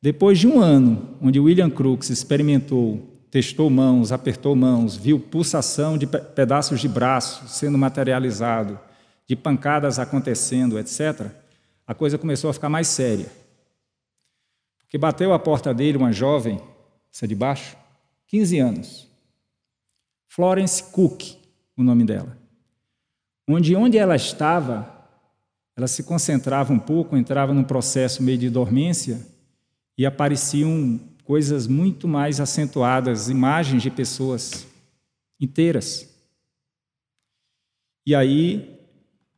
Depois 0.01 0.37
de 0.37 0.45
um 0.45 0.59
ano, 0.59 1.17
onde 1.21 1.39
William 1.39 1.69
Crookes 1.69 2.09
experimentou 2.09 3.10
testou 3.31 3.69
mãos, 3.69 4.11
apertou 4.11 4.53
mãos, 4.57 4.97
viu 4.97 5.17
pulsação 5.17 5.97
de 5.97 6.05
pedaços 6.05 6.81
de 6.81 6.89
braço 6.89 7.47
sendo 7.47 7.77
materializado, 7.77 8.77
de 9.25 9.37
pancadas 9.37 9.97
acontecendo, 9.97 10.77
etc., 10.77 11.31
a 11.87 11.95
coisa 11.95 12.17
começou 12.17 12.49
a 12.49 12.53
ficar 12.53 12.69
mais 12.69 12.87
séria. 12.87 13.31
Porque 14.79 14.97
bateu 14.97 15.33
a 15.33 15.39
porta 15.39 15.73
dele 15.73 15.97
uma 15.97 16.11
jovem, 16.11 16.61
essa 17.11 17.25
de 17.25 17.33
baixo, 17.33 17.77
15 18.27 18.59
anos, 18.59 19.07
Florence 20.27 20.83
Cook, 20.83 21.37
o 21.77 21.83
nome 21.83 22.03
dela. 22.03 22.37
Onde 23.47 23.75
onde 23.75 23.97
ela 23.97 24.15
estava, 24.15 24.89
ela 25.75 25.87
se 25.87 26.03
concentrava 26.03 26.71
um 26.71 26.79
pouco, 26.79 27.17
entrava 27.17 27.53
num 27.53 27.63
processo 27.63 28.21
meio 28.21 28.37
de 28.37 28.49
dormência 28.49 29.25
e 29.97 30.05
apareciam 30.05 30.99
coisas 31.23 31.67
muito 31.67 32.07
mais 32.07 32.39
acentuadas, 32.39 33.29
imagens 33.29 33.81
de 33.81 33.89
pessoas 33.89 34.67
inteiras. 35.39 36.07
E 38.05 38.15
aí 38.15 38.79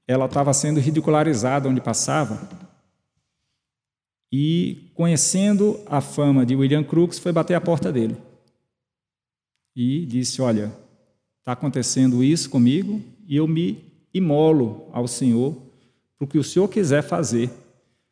ela 0.08 0.26
estava 0.26 0.54
sendo 0.54 0.80
ridicularizada 0.80 1.70
onde 1.70 1.82
passava. 1.82 2.50
E, 4.32 4.92
conhecendo 4.96 5.80
a 5.86 6.02
fama 6.02 6.46
de 6.46 6.56
William 6.56 6.84
Crookes, 6.84 7.20
foi 7.20 7.32
bater 7.32 7.54
a 7.54 7.62
porta 7.62 7.92
dele. 7.92 8.18
E 9.76 10.06
disse: 10.06 10.42
Olha, 10.42 10.76
está 11.40 11.52
acontecendo 11.52 12.24
isso 12.24 12.50
comigo 12.50 13.02
e 13.28 13.36
eu 13.36 13.48
me 13.48 13.84
imolo 14.14 14.90
ao 14.92 15.08
Senhor 15.08 15.56
para 16.18 16.26
o 16.26 16.28
que 16.28 16.38
o 16.38 16.44
Senhor 16.44 16.68
quiser 16.68 17.04
fazer 17.04 17.52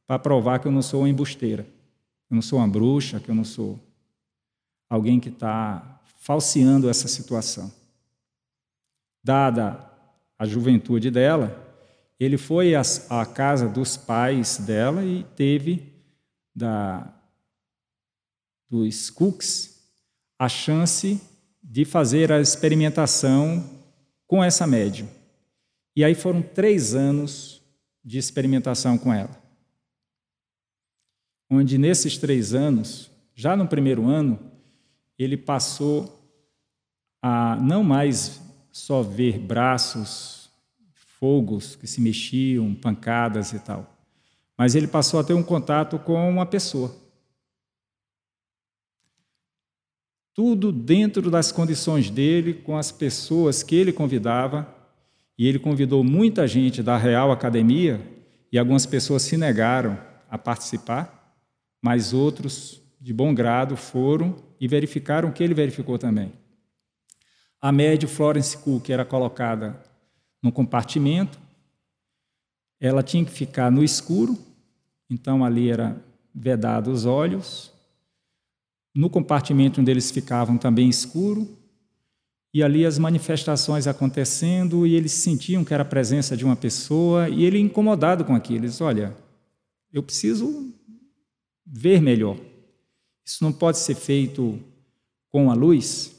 para 0.06 0.20
provar 0.20 0.60
que 0.60 0.68
eu 0.68 0.72
não 0.72 0.82
sou 0.82 1.02
uma 1.02 1.10
embusteira 1.10 1.66
eu 2.32 2.36
não 2.36 2.42
sou 2.42 2.60
uma 2.60 2.68
bruxa, 2.68 3.20
que 3.20 3.30
eu 3.30 3.36
não 3.36 3.44
sou 3.44 3.78
alguém 4.90 5.20
que 5.20 5.28
está 5.28 6.02
falseando 6.22 6.90
essa 6.90 7.10
situação. 7.10 7.70
Dada 9.22 9.86
a 10.40 10.46
juventude 10.46 11.12
dela, 11.12 11.68
ele 12.18 12.38
foi 12.38 12.74
à, 12.74 13.26
casa 13.26 13.68
dos 13.68 13.98
pais 13.98 14.60
dela 14.60 15.04
e 15.04 15.26
teve 15.36 15.92
da, 16.56 17.14
dos 18.70 19.10
Cooks 19.10 19.82
a 20.40 20.48
chance 20.48 21.20
de 21.62 21.84
fazer 21.84 22.32
a 22.32 22.40
experimentação 22.40 23.70
com 24.26 24.42
essa 24.42 24.66
médium. 24.66 25.08
E 25.96 26.04
aí 26.06 26.16
foram 26.16 26.42
três 26.42 26.96
anos 26.96 27.62
de 28.04 28.18
experimentação 28.18 28.98
com 28.98 29.14
ela 29.14 29.42
onde 31.52 31.78
nesses 31.78 32.18
três 32.18 32.54
anos, 32.54 33.12
já 33.36 33.56
no 33.56 33.68
primeiro 33.68 34.08
ano, 34.08 34.40
ele 35.20 35.36
passou 35.36 36.18
a 37.22 37.56
não 37.58 37.84
mais 37.84 38.42
só 38.72 39.04
ver 39.04 39.38
braços, 39.38 40.50
fogos 41.20 41.76
que 41.76 41.86
se 41.86 42.02
mexiam, 42.02 42.74
pancadas 42.74 43.54
e 43.54 43.60
tal, 43.60 43.96
mas 44.58 44.74
ele 44.74 44.88
passou 44.88 45.20
a 45.20 45.24
ter 45.24 45.34
um 45.34 45.44
contato 45.44 46.00
com 46.00 46.30
uma 46.30 46.46
pessoa. 46.46 47.02
tudo 50.34 50.72
dentro 50.72 51.30
das 51.30 51.52
condições 51.52 52.10
dele, 52.10 52.54
com 52.54 52.78
as 52.78 52.92
pessoas 52.92 53.64
que 53.64 53.76
ele 53.76 53.92
convidava, 53.92 54.68
e 55.38 55.48
ele 55.48 55.60
convidou 55.60 56.04
muita 56.04 56.48
gente 56.48 56.82
da 56.82 56.98
Real 56.98 57.32
Academia, 57.32 58.02
e 58.52 58.58
algumas 58.58 58.86
pessoas 58.86 59.22
se 59.22 59.38
negaram 59.38 60.00
a 60.30 60.38
participar, 60.38 61.21
mas 61.82 62.14
outros, 62.14 62.82
de 63.00 63.14
bom 63.14 63.34
grado, 63.34 63.76
foram 63.76 64.36
e 64.60 64.68
verificaram 64.68 65.30
o 65.30 65.34
que 65.34 65.44
ele 65.44 65.54
verificou 65.54 65.98
também. 65.98 66.32
A 67.60 67.72
médio 67.72 68.08
Florence 68.08 68.58
Cook 68.58 68.90
era 68.90 69.04
colocada 69.06 69.82
num 70.42 70.52
compartimento, 70.52 71.40
ela 72.80 73.04
tinha 73.04 73.24
que 73.24 73.32
ficar 73.32 73.72
no 73.72 73.84
escuro, 73.84 74.38
então 75.10 75.46
ali 75.46 75.70
era 75.70 76.04
vedado 76.34 76.92
os 76.92 77.06
olhos, 77.06 77.72
no 78.94 79.10
compartimento 79.10 79.80
onde 79.80 79.92
eles 79.92 80.10
ficavam 80.10 80.58
também 80.58 80.90
escuro, 80.90 81.58
e 82.54 82.62
ali 82.62 82.86
as 82.86 82.98
manifestações 82.98 83.88
acontecendo, 83.88 84.86
e 84.86 84.96
eles 84.96 85.14
sentiam 85.14 85.64
que 85.64 85.74
era 85.74 85.84
a 85.84 85.86
presença 85.86 86.36
de 86.36 86.44
uma 86.44 86.56
pessoa, 86.56 87.30
e 87.30 87.46
ele 87.46 87.60
incomodado 87.60 88.26
com 88.26 88.36
aquilo, 88.36 88.66
eles, 88.66 88.82
olha, 88.82 89.16
eu 89.94 90.04
preciso 90.04 90.74
ver 91.72 92.02
melhor. 92.02 92.38
Isso 93.26 93.44
não 93.44 93.54
pode 93.54 93.78
ser 93.78 93.96
feito 93.96 94.62
com 95.30 95.50
a 95.50 95.54
luz. 95.54 96.14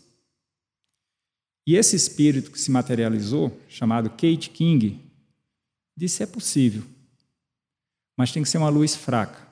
E 1.67 1.77
esse 1.77 1.95
espírito 1.95 2.51
que 2.51 2.59
se 2.59 2.71
materializou, 2.71 3.57
chamado 3.69 4.09
Kate 4.11 4.49
King, 4.51 4.99
disse: 5.95 6.23
é 6.23 6.27
possível, 6.27 6.83
mas 8.17 8.33
tem 8.33 8.43
que 8.43 8.49
ser 8.49 8.59
uma 8.59 8.71
luz 8.71 8.97
fraca. 8.97 9.47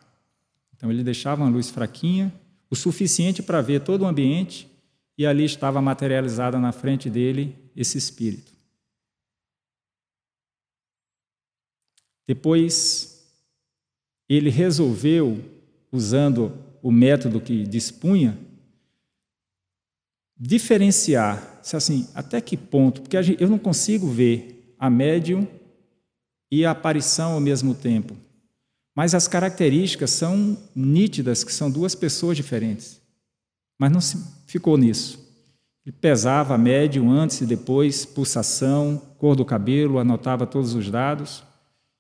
Então 0.74 0.90
ele 0.90 1.04
deixava 1.04 1.42
uma 1.42 1.50
luz 1.50 1.68
fraquinha 1.68 2.32
o 2.70 2.76
suficiente 2.76 3.42
para 3.42 3.60
ver 3.60 3.82
todo 3.82 4.02
o 4.02 4.06
ambiente, 4.06 4.70
e 5.18 5.26
ali 5.26 5.44
estava 5.44 5.82
materializada 5.82 6.58
na 6.58 6.72
frente 6.72 7.10
dele 7.10 7.58
esse 7.74 7.98
espírito. 7.98 8.52
Depois, 12.26 13.28
ele 14.28 14.48
resolveu, 14.48 15.44
usando 15.92 16.52
o 16.82 16.90
método 16.90 17.40
que 17.40 17.64
dispunha, 17.64 18.38
diferenciar, 20.38 21.60
se 21.62 21.76
assim, 21.76 22.08
até 22.14 22.40
que 22.40 22.56
ponto, 22.56 23.02
porque 23.02 23.16
eu 23.38 23.48
não 23.48 23.58
consigo 23.58 24.06
ver 24.08 24.74
a 24.78 24.88
médium 24.88 25.46
e 26.50 26.64
a 26.64 26.70
aparição 26.70 27.32
ao 27.32 27.40
mesmo 27.40 27.74
tempo. 27.74 28.16
Mas 28.94 29.14
as 29.14 29.28
características 29.28 30.10
são 30.10 30.56
nítidas, 30.74 31.44
que 31.44 31.52
são 31.52 31.70
duas 31.70 31.94
pessoas 31.94 32.36
diferentes. 32.36 33.00
Mas 33.78 33.92
não 33.92 34.00
se 34.00 34.18
ficou 34.46 34.76
nisso. 34.76 35.18
Ele 35.86 35.96
pesava 35.98 36.54
a 36.54 36.58
médium 36.58 37.10
antes 37.10 37.40
e 37.40 37.46
depois, 37.46 38.04
pulsação, 38.04 39.00
cor 39.18 39.36
do 39.36 39.44
cabelo, 39.44 39.98
anotava 39.98 40.46
todos 40.46 40.74
os 40.74 40.90
dados 40.90 41.42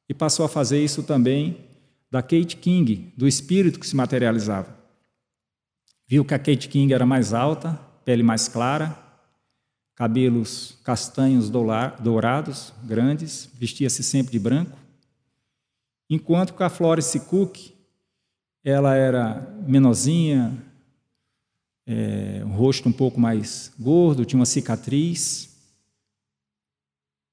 e 0.08 0.14
passou 0.14 0.44
a 0.44 0.48
fazer 0.48 0.82
isso 0.82 1.02
também 1.02 1.69
da 2.10 2.22
Kate 2.22 2.56
King, 2.56 3.12
do 3.16 3.28
espírito 3.28 3.78
que 3.78 3.86
se 3.86 3.94
materializava. 3.94 4.76
Viu 6.06 6.24
que 6.24 6.34
a 6.34 6.38
Kate 6.38 6.68
King 6.68 6.92
era 6.92 7.06
mais 7.06 7.32
alta, 7.32 7.74
pele 8.04 8.22
mais 8.22 8.48
clara, 8.48 8.98
cabelos 9.94 10.78
castanhos 10.82 11.50
dourados, 11.50 12.72
grandes, 12.82 13.48
vestia-se 13.54 14.02
sempre 14.02 14.32
de 14.32 14.38
branco 14.38 14.80
enquanto 16.10 16.54
que 16.54 16.62
a 16.64 16.68
Florence 16.68 17.18
Cook 17.20 17.70
ela 18.64 18.96
era 18.96 19.40
menorzinha, 19.66 20.52
é, 21.86 22.42
rosto 22.42 22.88
um 22.88 22.92
pouco 22.92 23.18
mais 23.18 23.72
gordo, 23.78 24.24
tinha 24.24 24.38
uma 24.38 24.44
cicatriz, 24.44 25.56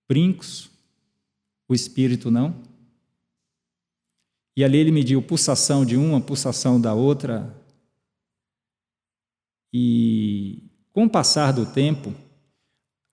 brincos, 0.08 0.70
o 1.68 1.74
espírito 1.74 2.30
não. 2.32 2.67
E 4.58 4.64
ali 4.64 4.80
ele 4.80 4.92
mediu 4.92 5.22
pulsação 5.22 5.86
de 5.86 5.96
uma, 5.96 6.20
pulsação 6.20 6.82
da 6.82 6.92
outra. 6.92 7.56
E 9.72 10.64
com 10.92 11.06
o 11.06 11.10
passar 11.10 11.54
do 11.54 11.64
tempo, 11.64 12.12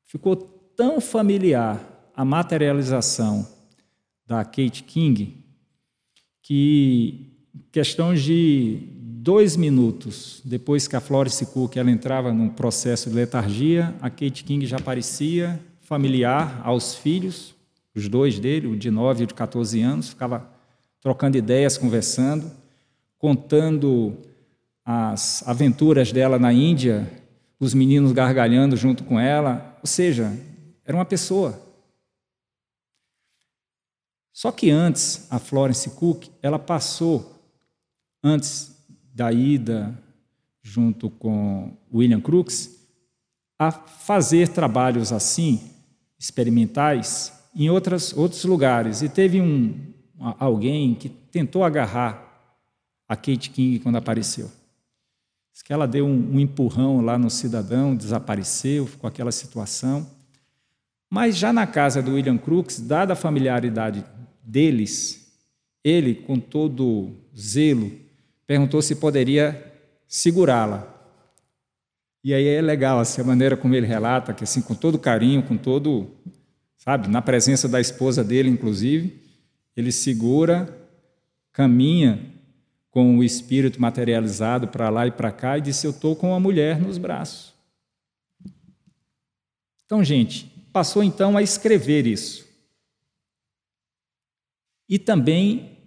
ficou 0.07 0.35
tão 0.35 1.02
familiar 1.02 2.11
a 2.16 2.24
materialização 2.24 3.46
da 4.26 4.42
Kate 4.42 4.85
King 4.85 5.44
que 6.40 7.37
questão 7.70 8.14
de 8.14 8.78
dois 9.02 9.54
minutos 9.54 10.40
depois 10.46 10.88
que 10.88 10.96
a 10.96 11.00
Florence 11.00 11.44
Cook 11.44 11.76
ela 11.76 11.90
entrava 11.90 12.33
num 12.33 12.48
processo 12.48 13.11
de 13.11 13.16
letargia, 13.16 13.94
a 14.00 14.09
Kate 14.09 14.44
King 14.44 14.64
já 14.64 14.78
parecia 14.78 15.61
familiar 15.80 16.62
aos 16.64 16.94
filhos, 16.94 17.54
os 17.94 18.09
dois 18.09 18.38
dele, 18.38 18.66
o 18.66 18.74
de 18.74 18.90
9 18.90 19.20
e 19.20 19.24
o 19.24 19.26
de 19.26 19.35
14 19.35 19.83
anos, 19.83 20.09
ficava 20.09 20.54
trocando 21.05 21.38
ideias, 21.38 21.79
conversando, 21.79 22.51
contando 23.17 24.19
as 24.85 25.47
aventuras 25.47 26.11
dela 26.11 26.40
na 26.40 26.53
Índia, 26.53 27.09
os 27.61 27.73
meninos 27.73 28.11
gargalhando 28.11 28.77
junto 28.77 29.05
com 29.05 29.21
ela, 29.21 29.79
ou 29.81 29.87
seja, 29.87 30.37
era 30.85 30.97
uma 30.97 31.05
pessoa 31.05 31.62
só 34.35 34.51
que 34.51 34.69
antes, 34.69 35.29
a 35.31 35.38
Florence 35.38 35.88
Cook, 35.90 36.27
ela 36.43 36.59
passou, 36.59 37.40
antes 38.21 38.75
da 39.14 39.33
ida 39.33 39.97
junto 40.61 41.09
com 41.09 41.77
William 41.93 42.21
Crookes, 42.21 42.81
a 43.57 43.71
fazer 43.71 44.49
trabalhos 44.49 45.12
assim, 45.12 45.71
experimentais, 46.19 47.33
em 47.55 47.71
outras, 47.71 48.12
outros 48.12 48.45
lugares. 48.45 49.03
E 49.03 49.09
teve 49.09 49.40
um, 49.40 49.93
alguém 50.18 50.94
que 50.94 51.09
tentou 51.09 51.64
agarrar 51.64 52.24
a 53.09 53.16
Kate 53.16 53.50
King 53.50 53.79
quando 53.81 53.96
apareceu. 53.96 54.50
Diz 55.53 55.62
que 55.62 55.72
ela 55.72 55.87
deu 55.87 56.07
um, 56.07 56.35
um 56.35 56.40
empurrão 56.40 57.00
lá 57.00 57.16
no 57.16 57.31
cidadão, 57.31 57.94
desapareceu, 57.94 58.87
ficou 58.87 59.07
aquela 59.07 59.31
situação. 59.31 60.07
Mas 61.09 61.37
já 61.37 61.53
na 61.53 61.66
casa 61.66 62.03
do 62.03 62.14
William 62.14 62.37
Crookes, 62.37 62.81
dada 62.81 63.12
a 63.12 63.16
familiaridade 63.16 64.05
deles, 64.42 65.33
ele, 65.85 66.14
com 66.14 66.40
todo 66.40 67.14
zelo, 67.37 67.92
perguntou 68.46 68.83
se 68.83 68.96
poderia 68.96 69.72
segurá-la. 70.09 70.92
E 72.24 72.33
aí 72.33 72.46
é 72.48 72.61
legal 72.62 72.98
assim, 72.98 73.20
a 73.20 73.24
maneira 73.24 73.57
como 73.57 73.74
ele 73.74 73.87
relata, 73.87 74.33
que 74.33 74.44
assim, 74.44 74.62
com 74.62 74.74
todo 74.74 74.98
carinho, 74.98 75.42
com 75.42 75.57
todo, 75.57 76.11
sabe, 76.79 77.07
na 77.07 77.20
presença 77.20 77.68
da 77.68 77.81
esposa 77.81 78.24
dele, 78.24 78.48
inclusive, 78.48 79.23
ele 79.76 79.90
segura, 79.90 80.88
caminha 81.52 82.32
com 82.90 83.18
o 83.18 83.24
espírito 83.24 83.80
materializado 83.80 84.68
para 84.68 84.88
lá 84.88 85.06
e 85.06 85.10
para 85.10 85.32
cá 85.32 85.58
e 85.58 85.62
disse: 85.62 85.87
Eu 85.87 85.90
estou 85.90 86.14
com 86.14 86.28
uma 86.28 86.40
mulher 86.40 86.80
nos 86.80 86.96
braços. 86.96 87.52
Então, 89.84 90.02
gente, 90.02 90.46
passou 90.72 91.02
então 91.02 91.37
a 91.37 91.42
escrever 91.42 92.06
isso 92.06 92.46
e 94.88 94.98
também 94.98 95.78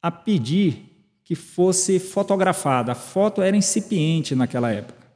a 0.00 0.10
pedir 0.10 0.88
que 1.24 1.34
fosse 1.34 1.98
fotografada. 1.98 2.92
A 2.92 2.94
foto 2.94 3.42
era 3.42 3.56
incipiente 3.56 4.34
naquela 4.34 4.70
época. 4.70 5.06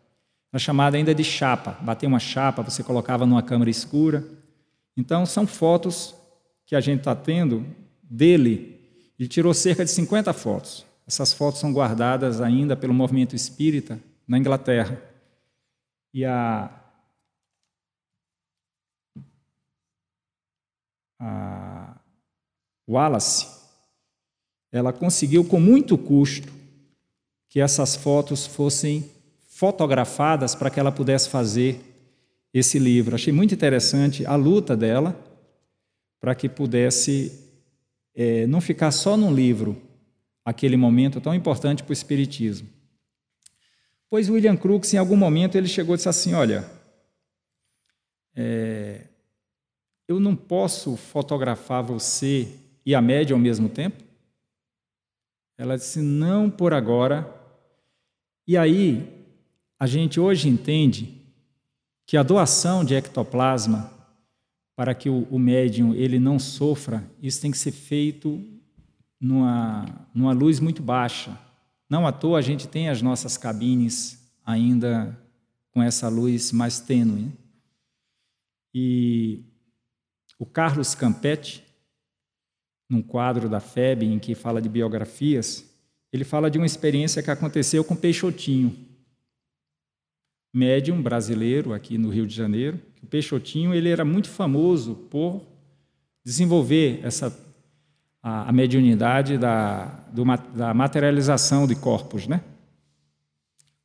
Era 0.52 0.58
chamada 0.58 0.96
ainda 0.96 1.14
de 1.14 1.24
chapa. 1.24 1.78
Bater 1.80 2.06
uma 2.06 2.18
chapa, 2.18 2.62
você 2.62 2.82
colocava 2.82 3.24
numa 3.24 3.42
câmera 3.42 3.70
escura. 3.70 4.24
Então, 4.96 5.24
são 5.24 5.46
fotos 5.46 6.14
que 6.72 6.76
a 6.76 6.80
gente 6.80 7.00
está 7.00 7.14
tendo 7.14 7.66
dele. 8.02 8.80
Ele 9.18 9.28
tirou 9.28 9.52
cerca 9.52 9.84
de 9.84 9.90
50 9.90 10.32
fotos. 10.32 10.86
Essas 11.06 11.30
fotos 11.30 11.60
são 11.60 11.70
guardadas 11.70 12.40
ainda 12.40 12.74
pelo 12.74 12.94
movimento 12.94 13.36
espírita 13.36 14.00
na 14.26 14.38
Inglaterra. 14.38 14.98
E 16.14 16.24
a, 16.24 16.70
a 21.20 22.00
Wallace, 22.88 23.48
ela 24.72 24.94
conseguiu 24.94 25.44
com 25.44 25.60
muito 25.60 25.98
custo 25.98 26.50
que 27.50 27.60
essas 27.60 27.94
fotos 27.94 28.46
fossem 28.46 29.10
fotografadas 29.46 30.54
para 30.54 30.70
que 30.70 30.80
ela 30.80 30.90
pudesse 30.90 31.28
fazer 31.28 31.84
esse 32.50 32.78
livro. 32.78 33.14
Achei 33.14 33.30
muito 33.30 33.52
interessante 33.52 34.24
a 34.24 34.36
luta 34.36 34.74
dela 34.74 35.31
para 36.22 36.36
que 36.36 36.48
pudesse 36.48 37.50
é, 38.14 38.46
não 38.46 38.60
ficar 38.60 38.92
só 38.92 39.16
num 39.16 39.34
livro 39.34 39.76
aquele 40.44 40.76
momento 40.76 41.20
tão 41.20 41.34
importante 41.34 41.82
para 41.82 41.90
o 41.90 41.92
Espiritismo. 41.92 42.68
Pois 44.08 44.30
William 44.30 44.56
Crookes, 44.56 44.94
em 44.94 44.98
algum 44.98 45.16
momento, 45.16 45.58
ele 45.58 45.66
chegou 45.66 45.96
e 45.96 45.96
disse 45.96 46.08
assim: 46.08 46.32
Olha, 46.32 46.64
é, 48.36 49.00
eu 50.06 50.20
não 50.20 50.36
posso 50.36 50.96
fotografar 50.96 51.82
você 51.82 52.48
e 52.86 52.94
a 52.94 53.02
média 53.02 53.34
ao 53.34 53.40
mesmo 53.40 53.68
tempo? 53.68 54.04
Ela 55.58 55.76
disse: 55.76 55.98
Não 55.98 56.48
por 56.48 56.72
agora. 56.72 57.28
E 58.46 58.56
aí, 58.56 59.26
a 59.76 59.88
gente 59.88 60.20
hoje 60.20 60.48
entende 60.48 61.20
que 62.06 62.16
a 62.16 62.22
doação 62.22 62.84
de 62.84 62.94
ectoplasma 62.94 64.01
para 64.74 64.94
que 64.94 65.08
o, 65.08 65.26
o 65.30 65.38
médium 65.38 65.94
ele 65.94 66.18
não 66.18 66.38
sofra, 66.38 67.04
isso 67.20 67.40
tem 67.40 67.50
que 67.50 67.58
ser 67.58 67.72
feito 67.72 68.42
numa, 69.20 69.86
numa 70.14 70.32
luz 70.32 70.58
muito 70.58 70.82
baixa. 70.82 71.38
Não 71.88 72.06
à 72.06 72.12
toa 72.12 72.38
a 72.38 72.42
gente 72.42 72.66
tem 72.66 72.88
as 72.88 73.02
nossas 73.02 73.36
cabines 73.36 74.18
ainda 74.44 75.16
com 75.70 75.82
essa 75.82 76.08
luz 76.08 76.52
mais 76.52 76.80
tênue. 76.80 77.32
E 78.74 79.44
o 80.38 80.46
Carlos 80.46 80.94
Campetti, 80.94 81.62
num 82.88 83.02
quadro 83.02 83.48
da 83.48 83.60
FEB 83.60 84.04
em 84.04 84.18
que 84.18 84.34
fala 84.34 84.60
de 84.60 84.68
biografias, 84.68 85.70
ele 86.12 86.24
fala 86.24 86.50
de 86.50 86.58
uma 86.58 86.66
experiência 86.66 87.22
que 87.22 87.30
aconteceu 87.30 87.84
com 87.84 87.96
Peixotinho, 87.96 88.76
médium 90.52 91.00
brasileiro 91.00 91.72
aqui 91.72 91.96
no 91.96 92.10
Rio 92.10 92.26
de 92.26 92.34
Janeiro. 92.34 92.80
O 93.02 93.06
Peixotinho 93.06 93.74
ele 93.74 93.88
era 93.88 94.04
muito 94.04 94.28
famoso 94.28 94.94
por 95.10 95.42
desenvolver 96.24 97.00
essa 97.02 97.36
a, 98.22 98.48
a 98.48 98.52
mediunidade 98.52 99.36
da, 99.36 99.86
do, 100.12 100.24
da 100.54 100.72
materialização 100.72 101.66
de 101.66 101.74
corpos, 101.74 102.26
né? 102.26 102.40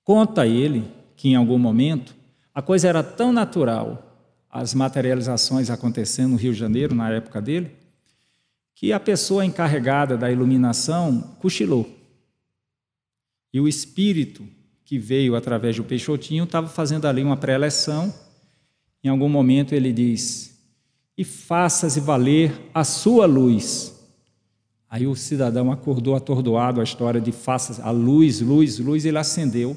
Conta 0.03 0.45
ele 0.45 0.85
que 1.15 1.29
em 1.29 1.35
algum 1.35 1.57
momento 1.57 2.15
a 2.53 2.61
coisa 2.61 2.87
era 2.87 3.03
tão 3.03 3.33
natural, 3.33 4.03
as 4.49 4.73
materializações 4.73 5.69
acontecendo 5.69 6.31
no 6.31 6.37
Rio 6.37 6.53
de 6.53 6.59
Janeiro 6.59 6.95
na 6.95 7.09
época 7.09 7.41
dele, 7.41 7.71
que 8.73 8.93
a 8.93 8.99
pessoa 8.99 9.43
encarregada 9.43 10.15
da 10.15 10.31
iluminação 10.31 11.35
cochilou. 11.39 11.89
E 13.51 13.59
o 13.59 13.67
espírito 13.67 14.47
que 14.85 14.97
veio 14.97 15.35
através 15.35 15.75
do 15.75 15.83
Peixotinho 15.83 16.43
estava 16.43 16.67
fazendo 16.67 17.05
ali 17.05 17.23
uma 17.23 17.35
pré-eleção. 17.35 18.13
Em 19.03 19.09
algum 19.09 19.29
momento 19.29 19.73
ele 19.73 19.91
diz: 19.91 20.57
E 21.17 21.23
faça-se 21.23 21.99
valer 21.99 22.53
a 22.73 22.83
sua 22.83 23.25
luz. 23.25 23.93
Aí 24.89 25.05
o 25.05 25.15
cidadão 25.15 25.71
acordou 25.71 26.15
atordoado 26.15 26.79
a 26.79 26.83
história 26.83 27.19
de 27.19 27.31
faça 27.31 27.83
a 27.83 27.91
luz, 27.91 28.39
luz, 28.39 28.79
luz, 28.79 29.05
ele 29.05 29.17
acendeu. 29.17 29.75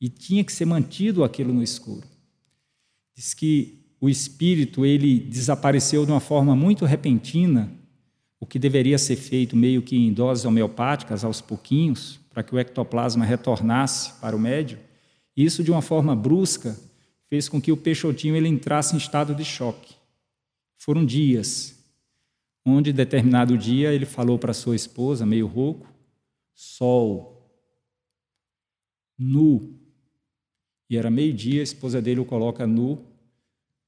E 0.00 0.08
tinha 0.08 0.44
que 0.44 0.52
ser 0.52 0.64
mantido 0.64 1.24
aquilo 1.24 1.52
no 1.52 1.62
escuro. 1.62 2.06
Diz 3.14 3.34
que 3.34 3.82
o 4.00 4.08
espírito 4.08 4.84
ele 4.84 5.20
desapareceu 5.20 6.04
de 6.04 6.10
uma 6.10 6.20
forma 6.20 6.56
muito 6.56 6.84
repentina, 6.84 7.70
o 8.40 8.46
que 8.46 8.58
deveria 8.58 8.98
ser 8.98 9.14
feito 9.14 9.56
meio 9.56 9.82
que 9.82 9.96
em 9.96 10.12
doses 10.12 10.44
homeopáticas, 10.44 11.24
aos 11.24 11.40
pouquinhos, 11.40 12.18
para 12.28 12.42
que 12.42 12.52
o 12.52 12.58
ectoplasma 12.58 13.24
retornasse 13.24 14.14
para 14.20 14.34
o 14.34 14.40
médio. 14.40 14.78
Isso, 15.36 15.62
de 15.62 15.70
uma 15.70 15.82
forma 15.82 16.16
brusca, 16.16 16.76
fez 17.32 17.48
com 17.48 17.58
que 17.58 17.72
o 17.72 17.78
Peixotinho 17.78 18.36
ele 18.36 18.46
entrasse 18.46 18.94
em 18.94 18.98
estado 18.98 19.34
de 19.34 19.42
choque. 19.42 19.94
Foram 20.76 21.02
dias, 21.02 21.82
onde, 22.62 22.92
determinado 22.92 23.56
dia, 23.56 23.90
ele 23.90 24.04
falou 24.04 24.38
para 24.38 24.52
sua 24.52 24.76
esposa, 24.76 25.24
meio 25.24 25.46
rouco, 25.46 25.88
sol, 26.54 27.50
nu. 29.18 29.80
E 30.90 30.98
era 30.98 31.10
meio-dia, 31.10 31.60
a 31.60 31.64
esposa 31.64 32.02
dele 32.02 32.20
o 32.20 32.24
coloca 32.26 32.66
nu 32.66 33.02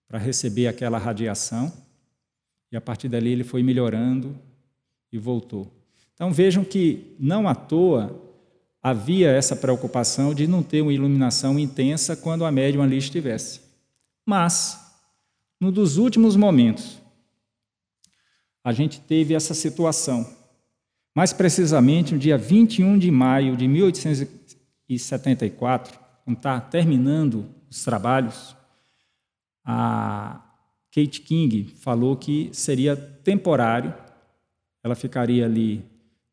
para 0.09 0.19
receber 0.19 0.67
aquela 0.67 0.97
radiação. 0.97 1.71
E 2.73 2.79
a 2.79 2.81
partir 2.81 3.11
dali 3.11 3.31
ele 3.31 3.45
foi 3.45 3.63
melhorando 3.63 4.35
e 5.13 5.19
voltou. 5.19 5.71
Então 6.15 6.33
vejam 6.33 6.65
que 6.65 7.15
não 7.21 7.47
à 7.47 7.55
toa 7.55 8.34
havia 8.85 9.31
essa 9.31 9.57
preocupação 9.57 10.33
de 10.35 10.47
não 10.47 10.63
ter 10.63 10.83
uma 10.83 10.93
iluminação 10.93 11.59
intensa 11.59 12.15
quando 12.15 12.45
a 12.45 12.53
médium 12.53 12.83
ali 12.83 12.99
estivesse. 12.99 13.63
Mas, 14.27 14.79
no 15.59 15.73
dos 15.73 15.97
últimos 15.97 16.37
momentos, 16.37 17.01
a 18.63 18.75
gente 18.75 19.01
teve 19.01 19.33
essa 19.33 19.55
situação. 19.55 20.31
Mais 21.17 21.33
precisamente, 21.33 22.13
no 22.13 22.21
dia 22.21 22.37
21 22.37 22.99
de 22.99 23.11
maio 23.11 23.57
de 23.57 23.67
1874, 23.67 25.99
quando 26.23 26.37
está 26.37 26.61
terminando 26.61 27.47
os 27.71 27.83
trabalhos, 27.83 28.55
a 29.65 30.43
Kate 30.95 31.23
King 31.23 31.73
falou 31.81 32.19
que 32.19 32.51
seria 32.53 32.95
temporário, 32.95 33.95
ela 34.83 34.95
ficaria 34.95 35.47
ali 35.47 35.83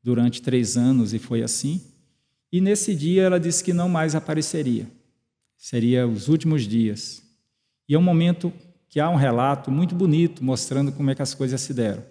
durante 0.04 0.42
três 0.42 0.76
anos 0.76 1.14
e 1.14 1.20
foi 1.20 1.44
assim. 1.44 1.91
E 2.52 2.60
nesse 2.60 2.94
dia 2.94 3.24
ela 3.24 3.40
disse 3.40 3.64
que 3.64 3.72
não 3.72 3.88
mais 3.88 4.14
apareceria, 4.14 4.88
seria 5.58 6.08
os 6.08 6.28
últimos 6.28 6.68
dias. 6.68 7.24
E 7.88 7.96
é 7.96 8.00
um 8.00 8.02
momento 8.02 8.52
que 8.90 9.00
há 9.00 9.10
um 9.10 9.16
relato 9.16 9.72
muito 9.72 9.96
bonito 9.96 10.44
mostrando 10.44 10.92
como 10.92 11.10
é 11.10 11.16
que 11.16 11.22
as 11.22 11.34
coisas 11.34 11.62
se 11.62 11.74
deram. 11.74 12.04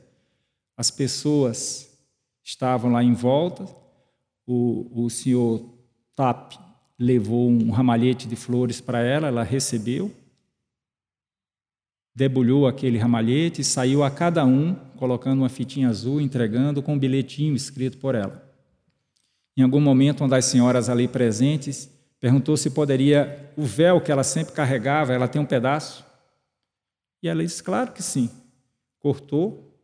As 0.77 0.91
pessoas 0.91 1.91
estavam 2.43 2.91
lá 2.91 3.05
em 3.05 3.13
volta, 3.13 3.69
o, 4.47 5.05
o 5.05 5.11
senhor 5.11 5.63
Tap 6.17 6.55
levou 6.99 7.51
um 7.51 7.71
ramalhete 7.71 8.27
de 8.27 8.35
flores 8.35 8.81
para 8.81 9.01
ela, 9.01 9.29
ela 9.29 9.43
recebeu, 9.43 10.11
debulhou 12.15 12.67
aquele 12.67 12.99
ramalhete 12.99 13.61
e 13.61 13.65
saiu 13.65 14.03
a 14.03 14.11
cada 14.11 14.45
um 14.45 14.75
colocando 14.97 15.41
uma 15.41 15.49
fitinha 15.49 15.89
azul, 15.89 16.21
entregando 16.21 16.83
com 16.83 16.95
um 16.95 16.99
bilhetinho 16.99 17.55
escrito 17.55 17.99
por 17.99 18.15
ela. 18.15 18.50
Em 19.57 19.63
algum 19.63 19.81
momento, 19.81 20.23
uma 20.23 20.29
das 20.29 20.45
senhoras 20.45 20.89
ali 20.89 21.09
presentes 21.09 21.91
perguntou 22.21 22.57
se 22.57 22.71
poderia, 22.71 23.51
o 23.57 23.63
véu 23.63 24.01
que 24.01 24.13
ela 24.13 24.23
sempre 24.23 24.53
carregava, 24.53 25.15
ela 25.15 25.27
tem 25.27 25.41
um 25.41 25.47
pedaço? 25.47 26.05
E 27.23 27.29
ela 27.29 27.43
disse, 27.43 27.63
claro 27.63 27.93
que 27.93 28.03
sim. 28.03 28.31
Cortou, 28.99 29.75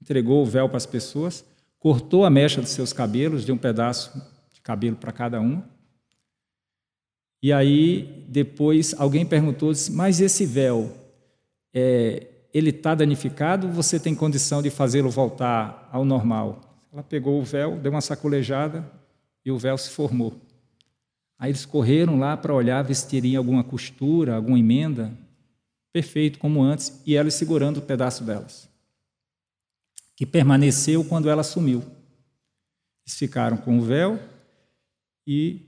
entregou 0.00 0.42
o 0.42 0.46
véu 0.46 0.68
para 0.68 0.78
as 0.78 0.86
pessoas, 0.86 1.44
cortou 1.78 2.24
a 2.24 2.30
mecha 2.30 2.62
dos 2.62 2.70
seus 2.70 2.92
cabelos, 2.92 3.44
deu 3.44 3.54
um 3.54 3.58
pedaço 3.58 4.10
de 4.52 4.60
cabelo 4.62 4.96
para 4.96 5.12
cada 5.12 5.40
um. 5.40 5.62
E 7.42 7.52
aí, 7.52 8.24
depois, 8.28 8.94
alguém 8.98 9.26
perguntou, 9.26 9.70
mas 9.90 10.20
esse 10.20 10.46
véu, 10.46 10.92
é, 11.72 12.26
ele 12.52 12.70
está 12.70 12.94
danificado, 12.94 13.68
você 13.68 14.00
tem 14.00 14.14
condição 14.14 14.62
de 14.62 14.70
fazê-lo 14.70 15.10
voltar 15.10 15.88
ao 15.92 16.04
normal? 16.04 16.75
Ela 16.92 17.02
pegou 17.02 17.40
o 17.40 17.44
véu, 17.44 17.78
deu 17.78 17.92
uma 17.92 18.00
sacolejada 18.00 18.90
e 19.44 19.50
o 19.50 19.58
véu 19.58 19.76
se 19.76 19.90
formou. 19.90 20.40
Aí 21.38 21.50
eles 21.50 21.66
correram 21.66 22.18
lá 22.18 22.36
para 22.36 22.54
olhar, 22.54 22.84
teria 23.08 23.38
alguma 23.38 23.62
costura, 23.62 24.34
alguma 24.34 24.58
emenda. 24.58 25.12
Perfeito, 25.92 26.38
como 26.38 26.62
antes, 26.62 27.02
e 27.06 27.14
ela 27.14 27.30
segurando 27.30 27.78
o 27.78 27.82
pedaço 27.82 28.24
delas. 28.24 28.68
Que 30.14 30.24
permaneceu 30.24 31.04
quando 31.04 31.28
ela 31.28 31.42
sumiu. 31.42 31.82
Eles 33.06 33.18
ficaram 33.18 33.56
com 33.56 33.78
o 33.78 33.82
véu 33.82 34.18
e 35.26 35.60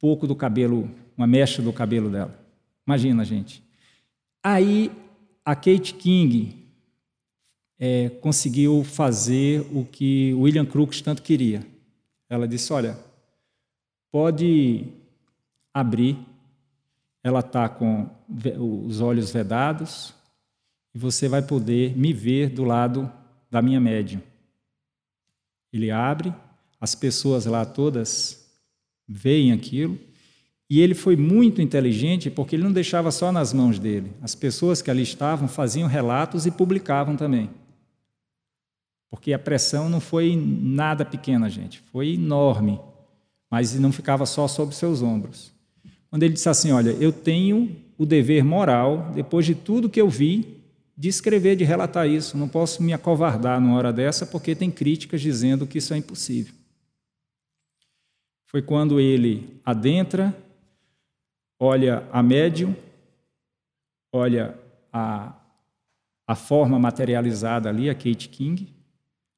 pouco 0.00 0.26
do 0.26 0.34
cabelo, 0.34 0.90
uma 1.16 1.26
mecha 1.26 1.62
do 1.62 1.72
cabelo 1.72 2.10
dela. 2.10 2.38
Imagina, 2.86 3.24
gente. 3.24 3.62
Aí 4.42 4.90
a 5.44 5.54
Kate 5.54 5.94
King 5.94 6.63
é, 7.78 8.08
conseguiu 8.08 8.84
fazer 8.84 9.66
o 9.72 9.84
que 9.84 10.32
William 10.34 10.64
Crookes 10.64 11.00
tanto 11.00 11.22
queria. 11.22 11.66
Ela 12.28 12.46
disse: 12.46 12.72
Olha, 12.72 12.98
pode 14.10 14.86
abrir. 15.72 16.18
Ela 17.22 17.40
está 17.40 17.68
com 17.68 18.08
os 18.86 19.00
olhos 19.00 19.30
vedados 19.30 20.14
e 20.94 20.98
você 20.98 21.26
vai 21.26 21.40
poder 21.40 21.96
me 21.96 22.12
ver 22.12 22.50
do 22.50 22.64
lado 22.64 23.10
da 23.50 23.62
minha 23.62 23.80
médium. 23.80 24.20
Ele 25.72 25.90
abre, 25.90 26.34
as 26.78 26.94
pessoas 26.94 27.46
lá 27.46 27.64
todas 27.64 28.46
veem 29.08 29.52
aquilo 29.52 29.98
e 30.68 30.80
ele 30.80 30.94
foi 30.94 31.16
muito 31.16 31.62
inteligente 31.62 32.30
porque 32.30 32.56
ele 32.56 32.62
não 32.62 32.72
deixava 32.72 33.10
só 33.10 33.32
nas 33.32 33.52
mãos 33.52 33.78
dele. 33.78 34.12
As 34.20 34.34
pessoas 34.34 34.82
que 34.82 34.90
ali 34.90 35.02
estavam 35.02 35.48
faziam 35.48 35.88
relatos 35.88 36.46
e 36.46 36.50
publicavam 36.50 37.16
também. 37.16 37.48
Porque 39.24 39.32
a 39.32 39.38
pressão 39.38 39.88
não 39.88 40.00
foi 40.00 40.36
nada 40.36 41.02
pequena, 41.02 41.48
gente, 41.48 41.80
foi 41.90 42.12
enorme, 42.12 42.78
mas 43.50 43.74
não 43.80 43.90
ficava 43.90 44.26
só 44.26 44.46
sobre 44.46 44.74
seus 44.74 45.00
ombros. 45.00 45.50
Quando 46.10 46.24
ele 46.24 46.34
disse 46.34 46.50
assim: 46.50 46.72
Olha, 46.72 46.90
eu 46.90 47.10
tenho 47.10 47.74
o 47.96 48.04
dever 48.04 48.44
moral, 48.44 49.12
depois 49.14 49.46
de 49.46 49.54
tudo 49.54 49.88
que 49.88 49.98
eu 49.98 50.10
vi, 50.10 50.62
de 50.94 51.08
escrever, 51.08 51.56
de 51.56 51.64
relatar 51.64 52.06
isso. 52.06 52.36
Não 52.36 52.46
posso 52.46 52.82
me 52.82 52.92
acovardar 52.92 53.58
numa 53.58 53.78
hora 53.78 53.90
dessa, 53.90 54.26
porque 54.26 54.54
tem 54.54 54.70
críticas 54.70 55.22
dizendo 55.22 55.66
que 55.66 55.78
isso 55.78 55.94
é 55.94 55.96
impossível. 55.96 56.52
Foi 58.44 58.60
quando 58.60 59.00
ele 59.00 59.58
adentra, 59.64 60.36
olha 61.58 62.06
a 62.12 62.22
médium, 62.22 62.76
olha 64.12 64.54
a, 64.92 65.34
a 66.26 66.34
forma 66.34 66.78
materializada 66.78 67.70
ali, 67.70 67.88
a 67.88 67.94
Kate 67.94 68.28
King, 68.28 68.73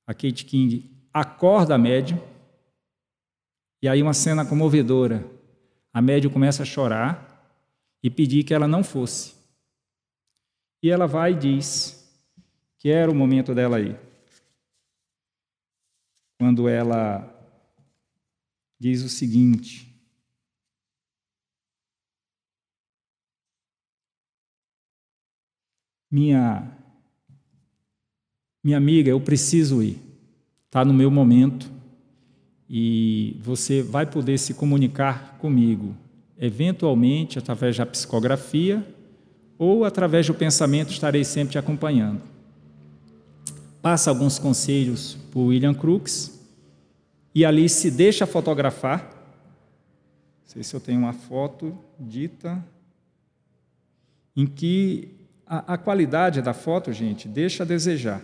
a 0.06 0.14
Kate 0.14 0.44
King 0.44 0.90
acorda 1.12 1.74
a 1.74 1.78
médium, 1.78 2.18
e 3.82 3.88
aí 3.88 4.02
uma 4.02 4.14
cena 4.14 4.46
comovedora. 4.46 5.24
a 5.92 6.00
médium 6.00 6.32
começa 6.32 6.62
a 6.62 6.66
chorar 6.66 7.26
e 8.02 8.10
pedir 8.10 8.44
que 8.44 8.54
ela 8.54 8.68
não 8.68 8.84
fosse. 8.84 9.34
E 10.82 10.90
ela 10.90 11.06
vai 11.06 11.32
e 11.32 11.38
diz 11.38 12.06
que 12.78 12.90
era 12.90 13.10
o 13.10 13.14
momento 13.14 13.54
dela 13.54 13.80
ir. 13.80 13.98
Quando 16.38 16.68
ela 16.68 17.32
diz 18.78 19.02
o 19.02 19.08
seguinte: 19.08 19.86
Minha 26.10 26.85
minha 28.66 28.78
amiga, 28.78 29.08
eu 29.08 29.20
preciso 29.20 29.80
ir. 29.80 29.96
Está 30.66 30.84
no 30.84 30.92
meu 30.92 31.08
momento 31.08 31.70
e 32.68 33.36
você 33.40 33.80
vai 33.80 34.04
poder 34.04 34.36
se 34.38 34.54
comunicar 34.54 35.38
comigo, 35.38 35.94
eventualmente 36.36 37.38
através 37.38 37.76
da 37.76 37.86
psicografia 37.86 38.84
ou 39.56 39.84
através 39.84 40.26
do 40.26 40.34
pensamento, 40.34 40.90
estarei 40.90 41.22
sempre 41.22 41.52
te 41.52 41.58
acompanhando. 41.58 42.20
Passa 43.80 44.10
alguns 44.10 44.36
conselhos 44.36 45.16
para 45.30 45.40
William 45.42 45.72
Crookes 45.72 46.36
e 47.32 47.44
ali 47.44 47.68
se 47.68 47.88
deixa 47.88 48.26
fotografar. 48.26 49.04
Não 50.42 50.48
sei 50.48 50.64
se 50.64 50.74
eu 50.74 50.80
tenho 50.80 50.98
uma 50.98 51.12
foto 51.12 51.72
dita 52.00 52.60
em 54.34 54.44
que 54.44 55.14
a, 55.46 55.74
a 55.74 55.78
qualidade 55.78 56.42
da 56.42 56.52
foto, 56.52 56.92
gente, 56.92 57.28
deixa 57.28 57.62
a 57.62 57.66
desejar. 57.66 58.20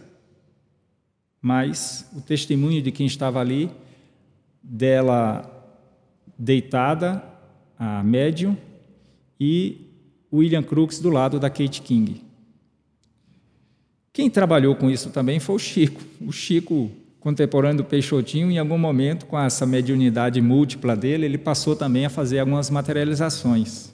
Mas 1.43 2.09
o 2.17 2.21
testemunho 2.21 2.81
de 2.81 2.93
quem 2.93 3.05
estava 3.05 3.41
ali 3.41 3.69
dela 4.63 5.51
deitada, 6.39 7.23
a 7.77 8.03
médium, 8.05 8.57
e 9.41 9.89
William 10.33 10.63
Crookes 10.63 11.01
do 11.01 11.11
lado 11.11 11.41
da 11.41 11.51
Kate 11.51 11.83
King. 11.83 12.23
Quem 14.13 14.31
trabalhou 14.31 14.77
com 14.77 14.89
isso 14.89 15.11
também 15.11 15.41
foi 15.41 15.57
o 15.57 15.59
Chico. 15.59 16.01
O 16.21 16.31
Chico, 16.31 16.91
contemporâneo 17.19 17.79
do 17.79 17.85
Peixotinho, 17.85 18.51
em 18.51 18.59
algum 18.59 18.79
momento, 18.79 19.27
com 19.27 19.39
essa 19.39 19.67
mediunidade 19.67 20.41
múltipla 20.41 20.95
dele, 20.95 21.25
ele 21.25 21.39
passou 21.39 21.75
também 21.75 22.07
a 22.07 22.11
fazer 22.11 22.39
algumas 22.39 22.71
materializações. 22.71 23.93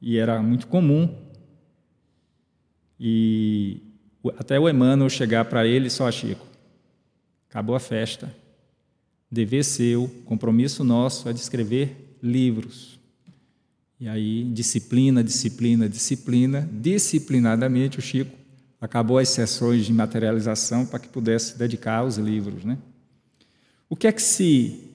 E 0.00 0.18
era 0.18 0.42
muito 0.42 0.66
comum. 0.66 1.08
E 2.98 3.80
até 4.38 4.58
o 4.58 4.68
Emmanuel 4.68 5.10
chegar 5.10 5.44
para 5.44 5.66
ele 5.66 5.90
só, 5.90 6.10
Chico, 6.10 6.46
acabou 7.48 7.74
a 7.74 7.80
festa 7.80 8.34
dever 9.30 9.64
seu, 9.64 10.10
compromisso 10.26 10.84
nosso 10.84 11.28
é 11.28 11.32
de 11.32 11.40
escrever 11.40 12.16
livros. 12.22 12.98
E 13.98 14.06
aí, 14.06 14.44
disciplina, 14.44 15.24
disciplina, 15.24 15.88
disciplina, 15.88 16.68
disciplinadamente 16.70 17.98
o 17.98 18.02
Chico 18.02 18.36
acabou 18.80 19.18
as 19.18 19.28
sessões 19.28 19.86
de 19.86 19.92
materialização 19.92 20.84
para 20.84 20.98
que 20.98 21.08
pudesse 21.08 21.56
dedicar 21.56 21.98
aos 21.98 22.16
livros, 22.16 22.64
né? 22.64 22.76
O 23.88 23.94
que 23.94 24.06
é 24.06 24.12
que 24.12 24.22
se 24.22 24.92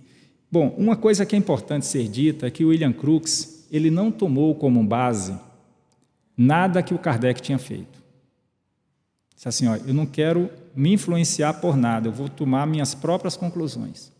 Bom, 0.49 0.73
uma 0.77 0.95
coisa 0.95 1.25
que 1.25 1.35
é 1.35 1.39
importante 1.39 1.85
ser 1.85 2.07
dita 2.07 2.47
é 2.47 2.49
que 2.49 2.63
William 2.63 2.93
Crookes, 2.93 3.67
ele 3.69 3.91
não 3.91 4.09
tomou 4.09 4.55
como 4.55 4.81
base 4.81 5.37
nada 6.37 6.81
que 6.81 6.93
o 6.93 6.99
Kardec 6.99 7.41
tinha 7.41 7.59
feito. 7.59 8.01
Disse 9.37 9.47
assim, 9.47 9.67
ó, 9.67 9.75
eu 9.75 9.93
não 9.93 10.07
quero 10.07 10.49
me 10.75 10.93
influenciar 10.93 11.53
por 11.53 11.77
nada, 11.77 12.07
eu 12.07 12.11
vou 12.11 12.27
tomar 12.27 12.65
minhas 12.65 12.95
próprias 12.95 13.37
conclusões. 13.37 14.11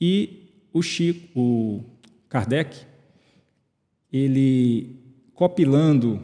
e 0.00 0.48
o 0.72 0.80
Chico, 0.82 1.40
o 1.40 1.84
Kardec, 2.28 2.76
ele 4.12 4.96
copilando 5.34 6.20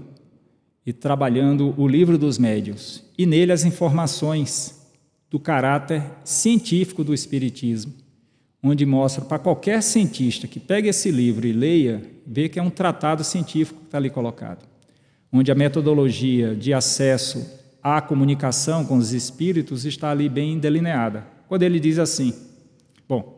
e 0.84 0.92
trabalhando 0.92 1.74
o 1.80 1.88
livro 1.88 2.18
dos 2.18 2.38
médios 2.38 3.02
e 3.16 3.24
nele 3.26 3.52
as 3.52 3.64
informações 3.64 4.86
do 5.30 5.40
caráter 5.40 6.04
científico 6.22 7.02
do 7.02 7.14
espiritismo 7.14 8.05
onde 8.68 8.84
mostra 8.86 9.24
para 9.24 9.38
qualquer 9.38 9.82
cientista 9.82 10.48
que 10.48 10.58
pegue 10.58 10.88
esse 10.88 11.10
livro 11.10 11.46
e 11.46 11.52
leia, 11.52 12.02
vê 12.26 12.48
que 12.48 12.58
é 12.58 12.62
um 12.62 12.70
tratado 12.70 13.22
científico 13.22 13.80
que 13.80 13.86
está 13.86 13.98
ali 13.98 14.10
colocado, 14.10 14.66
onde 15.32 15.50
a 15.50 15.54
metodologia 15.54 16.54
de 16.54 16.72
acesso 16.72 17.46
à 17.82 18.00
comunicação 18.00 18.84
com 18.84 18.96
os 18.96 19.12
espíritos 19.12 19.84
está 19.84 20.10
ali 20.10 20.28
bem 20.28 20.58
delineada. 20.58 21.26
Quando 21.48 21.62
ele 21.62 21.78
diz 21.78 21.98
assim, 21.98 22.34
bom, 23.08 23.36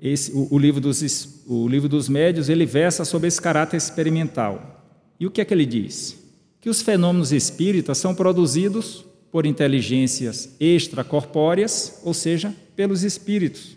esse, 0.00 0.32
o, 0.32 0.48
o, 0.50 0.58
livro 0.58 0.80
dos, 0.80 1.44
o 1.46 1.68
livro 1.68 1.88
dos 1.88 2.08
médios 2.08 2.48
ele 2.48 2.66
versa 2.66 3.04
sobre 3.04 3.28
esse 3.28 3.40
caráter 3.40 3.76
experimental. 3.76 4.84
E 5.18 5.26
o 5.26 5.30
que 5.30 5.40
é 5.40 5.44
que 5.44 5.52
ele 5.52 5.66
diz? 5.66 6.18
Que 6.60 6.70
os 6.70 6.82
fenômenos 6.82 7.32
espíritas 7.32 7.98
são 7.98 8.14
produzidos 8.14 9.04
por 9.30 9.46
inteligências 9.46 10.56
extracorpóreas, 10.58 12.00
ou 12.04 12.12
seja, 12.12 12.54
pelos 12.74 13.02
espíritos. 13.02 13.76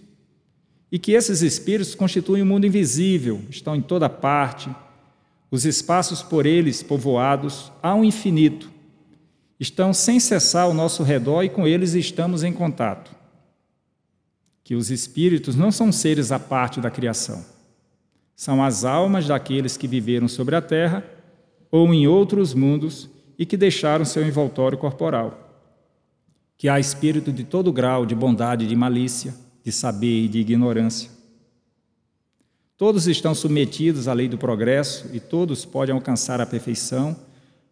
E 0.92 0.98
que 0.98 1.12
esses 1.12 1.42
espíritos 1.42 1.96
constituem 1.96 2.42
o 2.42 2.46
um 2.46 2.50
mundo 2.50 2.66
invisível, 2.66 3.42
estão 3.50 3.76
em 3.76 3.82
toda 3.82 4.10
parte, 4.10 4.70
os 5.52 5.66
espaços 5.66 6.24
por 6.24 6.46
eles 6.46 6.82
povoados 6.82 7.72
ao 7.82 8.04
infinito, 8.04 8.72
estão 9.60 9.94
sem 9.94 10.20
cessar 10.20 10.64
ao 10.64 10.74
nosso 10.74 11.04
redor 11.04 11.44
e 11.44 11.50
com 11.50 11.68
eles 11.68 11.94
estamos 11.94 12.44
em 12.44 12.52
contato. 12.52 13.12
Que 14.64 14.76
os 14.76 14.90
espíritos 14.90 15.56
não 15.56 15.72
são 15.72 15.92
seres 15.92 16.32
à 16.32 16.40
parte 16.40 16.82
da 16.82 16.90
criação, 16.90 17.46
são 18.36 18.64
as 18.64 18.84
almas 18.84 19.28
daqueles 19.28 19.78
que 19.78 19.88
viveram 19.88 20.28
sobre 20.28 20.56
a 20.56 20.62
terra 20.62 21.06
ou 21.70 21.94
em 21.94 22.08
outros 22.08 22.54
mundos 22.54 23.10
e 23.38 23.46
que 23.46 23.58
deixaram 23.58 24.06
seu 24.06 24.26
envoltório 24.26 24.78
corporal 24.78 25.43
que 26.58 26.70
há 26.70 26.80
espírito 26.80 27.32
de 27.32 27.44
todo 27.44 27.74
grau 27.74 28.06
de 28.06 28.16
bondade 28.16 28.68
de 28.68 28.76
malícia, 28.76 29.34
de 29.64 29.72
saber 29.72 30.26
e 30.26 30.28
de 30.28 30.40
ignorância. 30.40 31.10
Todos 32.78 33.08
estão 33.08 33.34
submetidos 33.34 34.08
à 34.08 34.14
lei 34.14 34.28
do 34.28 34.38
progresso 34.38 35.10
e 35.14 35.20
todos 35.20 35.64
podem 35.64 35.94
alcançar 35.94 36.42
a 36.42 36.46
perfeição, 36.46 37.16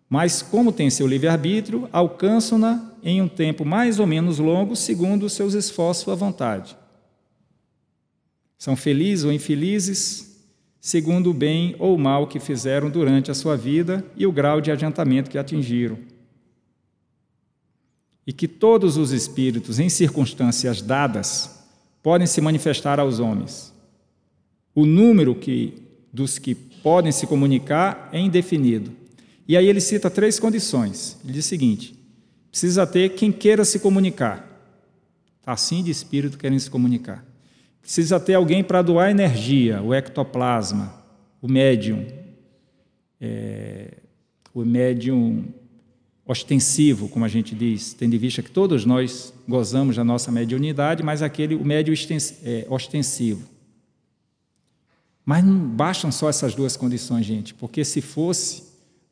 mas, 0.07 0.41
como 0.41 0.71
tem 0.71 0.89
seu 0.89 1.07
livre-arbítrio, 1.07 1.87
alcançam-na 1.91 2.91
em 3.01 3.21
um 3.21 3.27
tempo 3.27 3.63
mais 3.63 3.99
ou 3.99 4.05
menos 4.05 4.39
longo, 4.39 4.75
segundo 4.75 5.25
os 5.25 5.33
seus 5.33 5.53
esforços 5.53 6.07
à 6.09 6.15
vontade. 6.15 6.77
São 8.57 8.75
felizes 8.75 9.25
ou 9.25 9.31
infelizes, 9.31 10.45
segundo 10.79 11.31
o 11.31 11.33
bem 11.33 11.75
ou 11.79 11.95
o 11.95 11.99
mal 11.99 12.27
que 12.27 12.39
fizeram 12.39 12.89
durante 12.89 13.31
a 13.31 13.33
sua 13.33 13.55
vida 13.55 14.05
e 14.15 14.27
o 14.27 14.31
grau 14.31 14.61
de 14.61 14.69
adiantamento 14.69 15.29
que 15.31 15.37
atingiram. 15.37 15.97
E 18.25 18.31
que 18.33 18.47
todos 18.47 18.97
os 18.97 19.11
espíritos, 19.11 19.79
em 19.79 19.89
circunstâncias 19.89 20.81
dadas, 20.81 21.59
podem 22.03 22.27
se 22.27 22.41
manifestar 22.41 22.99
aos 22.99 23.19
homens. 23.19 23.73
O 24.73 24.85
número 24.85 25.35
que, 25.35 25.73
dos 26.13 26.37
que 26.37 26.53
podem 26.55 27.11
se 27.11 27.27
comunicar 27.27 28.09
é 28.11 28.19
indefinido 28.19 29.01
e 29.51 29.57
aí 29.57 29.67
ele 29.67 29.81
cita 29.81 30.09
três 30.09 30.39
condições. 30.39 31.17
Ele 31.25 31.33
diz 31.33 31.45
o 31.45 31.49
seguinte: 31.49 31.93
precisa 32.49 32.87
ter 32.87 33.09
quem 33.09 33.33
queira 33.33 33.65
se 33.65 33.79
comunicar. 33.79 34.47
Assim 35.45 35.83
de 35.83 35.91
espírito 35.91 36.37
querem 36.37 36.57
se 36.57 36.69
comunicar. 36.69 37.21
Precisa 37.81 38.17
ter 38.17 38.35
alguém 38.35 38.63
para 38.63 38.81
doar 38.81 39.11
energia, 39.11 39.81
o 39.81 39.93
ectoplasma, 39.93 41.03
o 41.41 41.49
médium, 41.49 42.07
é, 43.19 43.97
o 44.53 44.63
médium 44.63 45.45
ostensivo, 46.25 47.09
como 47.09 47.25
a 47.25 47.27
gente 47.27 47.55
diz, 47.55 47.93
tendo 47.93 48.15
em 48.15 48.19
vista 48.19 48.41
que 48.41 48.51
todos 48.51 48.85
nós 48.85 49.33
gozamos 49.47 49.95
da 49.95 50.03
nossa 50.03 50.31
mediunidade, 50.31 51.03
mas 51.03 51.21
aquele, 51.21 51.55
o 51.55 51.65
médium 51.65 51.95
é, 52.43 52.65
ostensivo. 52.69 53.47
Mas 55.25 55.43
não 55.43 55.57
bastam 55.57 56.11
só 56.11 56.29
essas 56.29 56.55
duas 56.55 56.75
condições, 56.77 57.25
gente, 57.25 57.53
porque 57.53 57.83
se 57.83 58.01
fosse, 58.01 58.63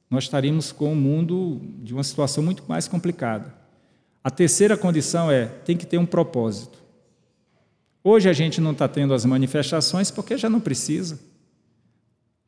nós 0.09 0.23
estaríamos 0.23 0.71
com 0.71 0.91
o 0.91 0.95
mundo 0.95 1.61
de 1.83 1.93
uma 1.93 2.03
situação 2.03 2.43
muito 2.43 2.63
mais 2.67 2.87
complicada. 2.87 3.53
A 4.23 4.29
terceira 4.29 4.75
condição 4.75 5.31
é: 5.31 5.45
tem 5.45 5.77
que 5.77 5.85
ter 5.85 5.97
um 5.97 6.05
propósito. 6.05 6.79
Hoje 8.03 8.29
a 8.29 8.33
gente 8.33 8.59
não 8.59 8.71
está 8.71 8.87
tendo 8.87 9.13
as 9.13 9.25
manifestações 9.25 10.09
porque 10.09 10.37
já 10.37 10.49
não 10.49 10.59
precisa. 10.59 11.19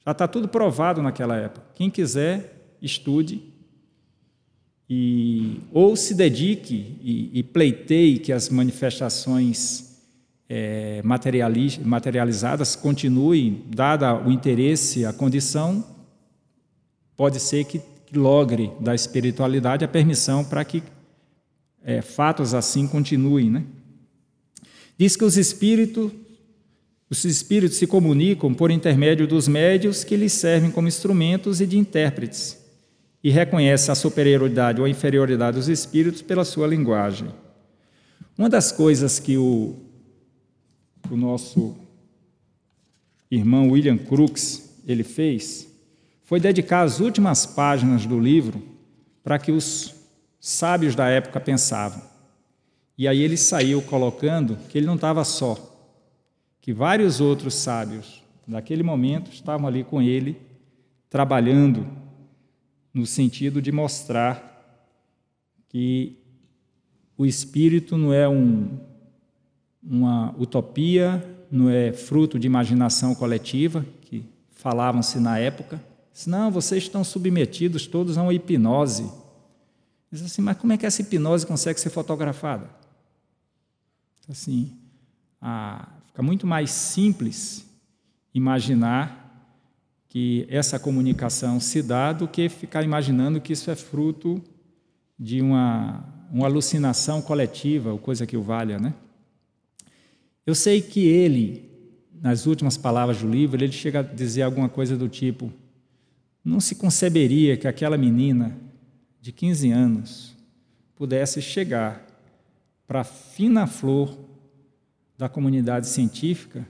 Já 0.06 0.12
está 0.12 0.28
tudo 0.28 0.48
provado 0.48 1.02
naquela 1.02 1.36
época. 1.36 1.66
Quem 1.76 1.90
quiser, 1.90 2.76
estude 2.82 3.51
e 4.94 5.62
ou 5.72 5.96
se 5.96 6.14
dedique 6.14 6.98
e, 7.02 7.30
e 7.40 7.44
pleiteie 7.44 8.20
que 8.20 8.34
as 8.34 8.50
manifestações 8.50 9.90
é, 10.50 11.02
materializadas 11.02 12.76
continuem, 12.76 13.64
dada 13.74 14.14
o 14.14 14.30
interesse, 14.30 15.06
a 15.06 15.14
condição, 15.14 15.82
pode 17.16 17.40
ser 17.40 17.64
que 17.64 17.82
logre 18.14 18.70
da 18.82 18.94
espiritualidade 18.94 19.86
a 19.86 19.88
permissão 19.88 20.44
para 20.44 20.66
que 20.66 20.84
é, 21.86 22.02
fatos 22.02 22.54
assim 22.54 22.86
continuem. 22.86 23.50
Né? 23.50 23.64
Diz 24.98 25.16
que 25.16 25.24
os 25.24 25.38
espíritos, 25.38 26.12
os 27.10 27.24
espíritos 27.24 27.78
se 27.78 27.88
comunicam 27.88 28.54
por 28.54 28.72
intermédio 28.72 29.26
dos 29.26 29.48
médios 29.48 30.04
que 30.04 30.18
lhes 30.18 30.34
servem 30.34 30.70
como 30.70 30.90
instrumentos 30.90 31.62
e 31.62 31.66
de 31.66 31.78
intérpretes, 31.78 32.61
e 33.24 33.30
reconhece 33.30 33.92
a 33.92 33.96
superioridade 33.96 34.80
ou 34.80 34.86
a 34.86 34.90
inferioridade 34.90 35.58
dos 35.58 35.68
espíritos 35.68 36.22
pela 36.22 36.44
sua 36.44 36.68
linguagem. 36.68 37.30
Uma 38.38 38.50
das 38.50 38.72
coisas 38.72 39.20
que 39.20 39.38
o, 39.38 39.76
o 41.10 41.16
nosso 41.16 41.76
irmão 43.30 43.70
William 43.70 43.98
Crookes 43.98 44.82
ele 44.88 45.04
fez 45.04 45.68
foi 46.24 46.40
dedicar 46.40 46.82
as 46.82 47.00
últimas 47.00 47.46
páginas 47.46 48.06
do 48.06 48.20
livro 48.20 48.62
para 49.24 49.38
que 49.38 49.52
os 49.52 49.94
sábios 50.40 50.96
da 50.96 51.08
época 51.08 51.40
pensavam. 51.40 52.02
E 52.98 53.08
aí 53.08 53.22
ele 53.22 53.38
saiu 53.38 53.82
colocando 53.82 54.58
que 54.70 54.78
ele 54.78 54.88
não 54.88 54.96
estava 54.96 55.24
só, 55.24 55.58
que 56.60 56.74
vários 56.74 57.22
outros 57.22 57.54
sábios 57.54 58.24
naquele 58.48 58.84
momento 58.84 59.32
estavam 59.32 59.68
ali 59.68 59.84
com 59.84 60.02
ele, 60.02 60.40
trabalhando 61.10 61.86
no 62.94 63.06
sentido 63.06 63.62
de 63.62 63.72
mostrar 63.72 64.50
que 65.70 66.18
o 67.18 67.26
espírito 67.26 67.98
não 67.98 68.14
é 68.14 68.28
um, 68.28 68.78
uma 69.82 70.36
utopia, 70.38 71.24
não 71.52 71.70
é 71.70 71.94
fruto 71.94 72.38
de 72.38 72.48
imaginação 72.48 73.16
coletiva, 73.16 73.86
que 74.02 74.26
falavam-se 74.52 75.20
na 75.20 75.38
época, 75.38 75.82
Diz, 76.14 76.28
não, 76.28 76.52
vocês 76.52 76.84
estão 76.84 77.04
submetidos 77.04 77.88
todos 77.88 78.18
a 78.18 78.22
uma 78.24 78.34
hipnose. 78.34 79.10
Diz 80.12 80.22
assim, 80.22 80.42
mas 80.42 80.58
como 80.58 80.74
é 80.74 80.78
que 80.78 80.86
essa 80.86 81.02
hipnose 81.02 81.48
consegue 81.48 81.80
ser 81.80 81.90
fotografada? 81.90 82.70
Assim, 84.30 84.72
ah, 85.42 85.88
fica 86.08 86.22
muito 86.22 86.46
mais 86.46 86.72
simples 86.72 87.66
imaginar 88.34 89.21
que 90.12 90.46
essa 90.50 90.78
comunicação 90.78 91.58
se 91.58 91.82
dá 91.82 92.12
do 92.12 92.28
que 92.28 92.50
ficar 92.50 92.84
imaginando 92.84 93.40
que 93.40 93.54
isso 93.54 93.72
é 93.72 93.76
fruto 93.78 94.44
de 95.18 95.42
uma, 95.42 96.04
uma 96.30 96.48
alucinação 96.48 97.22
coletiva, 97.22 97.94
ou 97.94 97.98
coisa 97.98 98.28
que 98.28 98.36
o 98.36 98.42
valha, 98.42 98.78
né? 98.78 98.94
Eu 100.46 100.54
sei 100.54 100.82
que 100.82 101.08
ele, 101.08 101.72
nas 102.22 102.46
últimas 102.46 102.76
palavras 102.76 103.22
do 103.22 103.30
livro, 103.30 103.64
ele 103.64 103.72
chega 103.72 104.02
a 104.02 104.04
dizer 104.04 104.42
alguma 104.42 104.68
coisa 104.68 104.98
do 104.98 105.08
tipo: 105.08 105.50
não 106.44 106.60
se 106.60 106.76
conceberia 106.76 107.56
que 107.56 107.66
aquela 107.66 107.98
menina 107.98 108.58
de 109.22 109.32
15 109.32 109.72
anos 109.72 110.36
pudesse 110.94 111.42
chegar 111.42 112.06
para 112.86 113.00
a 113.00 113.06
fina 113.06 113.66
flor 113.66 114.18
da 115.18 115.30
comunidade 115.30 115.88
científica 115.88 116.68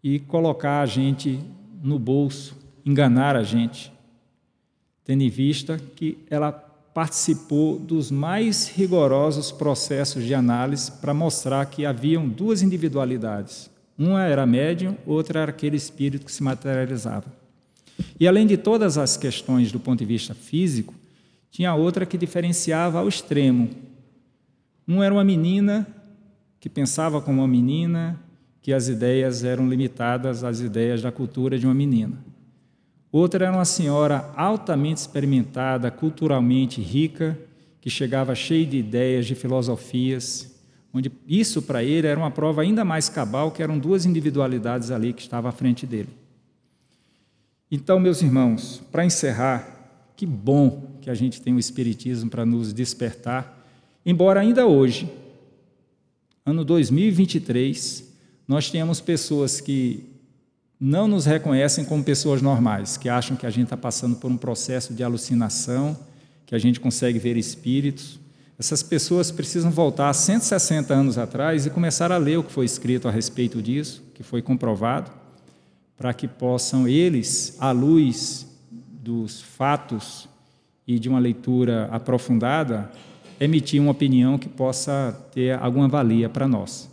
e 0.00 0.20
colocar 0.20 0.80
a 0.80 0.86
gente 0.86 1.40
no 1.82 1.98
bolso, 1.98 2.62
enganar 2.84 3.36
a 3.36 3.42
gente, 3.42 3.92
tendo 5.04 5.22
em 5.22 5.30
vista 5.30 5.78
que 5.96 6.18
ela 6.30 6.52
participou 6.52 7.78
dos 7.78 8.10
mais 8.10 8.68
rigorosos 8.68 9.50
processos 9.50 10.24
de 10.24 10.34
análise 10.34 10.92
para 10.92 11.12
mostrar 11.12 11.66
que 11.66 11.84
haviam 11.84 12.28
duas 12.28 12.62
individualidades. 12.62 13.68
Uma 13.98 14.24
era 14.24 14.46
médium, 14.46 14.96
outra 15.04 15.40
era 15.40 15.50
aquele 15.50 15.76
espírito 15.76 16.26
que 16.26 16.32
se 16.32 16.42
materializava. 16.42 17.26
E 18.18 18.26
além 18.26 18.46
de 18.46 18.56
todas 18.56 18.96
as 18.98 19.16
questões 19.16 19.72
do 19.72 19.80
ponto 19.80 19.98
de 19.98 20.04
vista 20.04 20.34
físico, 20.34 20.94
tinha 21.50 21.74
outra 21.74 22.06
que 22.06 22.18
diferenciava 22.18 22.98
ao 22.98 23.08
extremo. 23.08 23.70
Um 24.86 25.02
era 25.02 25.14
uma 25.14 25.24
menina 25.24 25.86
que 26.60 26.68
pensava 26.68 27.20
como 27.20 27.40
uma 27.40 27.48
menina, 27.48 28.18
que 28.62 28.72
as 28.72 28.88
ideias 28.88 29.44
eram 29.44 29.68
limitadas 29.68 30.42
às 30.42 30.60
ideias 30.60 31.02
da 31.02 31.12
cultura 31.12 31.58
de 31.58 31.66
uma 31.66 31.74
menina. 31.74 32.16
Outra 33.14 33.44
era 33.44 33.54
uma 33.54 33.64
senhora 33.64 34.28
altamente 34.34 34.98
experimentada, 34.98 35.88
culturalmente 35.88 36.80
rica, 36.80 37.38
que 37.80 37.88
chegava 37.88 38.34
cheia 38.34 38.66
de 38.66 38.76
ideias, 38.76 39.24
de 39.24 39.36
filosofias, 39.36 40.52
onde 40.92 41.12
isso 41.24 41.62
para 41.62 41.84
ele 41.84 42.08
era 42.08 42.18
uma 42.18 42.32
prova 42.32 42.62
ainda 42.62 42.84
mais 42.84 43.08
cabal, 43.08 43.52
que 43.52 43.62
eram 43.62 43.78
duas 43.78 44.04
individualidades 44.04 44.90
ali 44.90 45.12
que 45.12 45.22
estavam 45.22 45.48
à 45.48 45.52
frente 45.52 45.86
dele. 45.86 46.08
Então, 47.70 48.00
meus 48.00 48.20
irmãos, 48.20 48.82
para 48.90 49.04
encerrar, 49.04 50.10
que 50.16 50.26
bom 50.26 50.98
que 51.00 51.08
a 51.08 51.14
gente 51.14 51.40
tem 51.40 51.54
o 51.54 51.58
Espiritismo 51.60 52.28
para 52.28 52.44
nos 52.44 52.72
despertar, 52.72 53.64
embora 54.04 54.40
ainda 54.40 54.66
hoje, 54.66 55.08
ano 56.44 56.64
2023, 56.64 58.12
nós 58.48 58.72
tenhamos 58.72 59.00
pessoas 59.00 59.60
que 59.60 60.13
não 60.80 61.06
nos 61.06 61.24
reconhecem 61.24 61.84
como 61.84 62.02
pessoas 62.02 62.42
normais, 62.42 62.96
que 62.96 63.08
acham 63.08 63.36
que 63.36 63.46
a 63.46 63.50
gente 63.50 63.64
está 63.64 63.76
passando 63.76 64.16
por 64.16 64.30
um 64.30 64.36
processo 64.36 64.92
de 64.92 65.02
alucinação, 65.02 65.96
que 66.44 66.54
a 66.54 66.58
gente 66.58 66.80
consegue 66.80 67.18
ver 67.18 67.36
espíritos. 67.36 68.18
Essas 68.58 68.82
pessoas 68.82 69.30
precisam 69.30 69.70
voltar 69.70 70.12
160 70.12 70.92
anos 70.92 71.18
atrás 71.18 71.66
e 71.66 71.70
começar 71.70 72.12
a 72.12 72.16
ler 72.16 72.38
o 72.38 72.42
que 72.42 72.52
foi 72.52 72.64
escrito 72.64 73.08
a 73.08 73.10
respeito 73.10 73.62
disso, 73.62 74.02
que 74.14 74.22
foi 74.22 74.42
comprovado 74.42 75.10
para 75.96 76.12
que 76.12 76.26
possam 76.26 76.88
eles, 76.88 77.56
à 77.60 77.70
luz 77.70 78.46
dos 78.70 79.40
fatos 79.40 80.28
e 80.86 80.98
de 80.98 81.08
uma 81.08 81.18
leitura 81.18 81.88
aprofundada, 81.90 82.90
emitir 83.40 83.80
uma 83.80 83.92
opinião 83.92 84.38
que 84.38 84.48
possa 84.48 85.18
ter 85.32 85.58
alguma 85.58 85.88
valia 85.88 86.28
para 86.28 86.48
nós. 86.48 86.90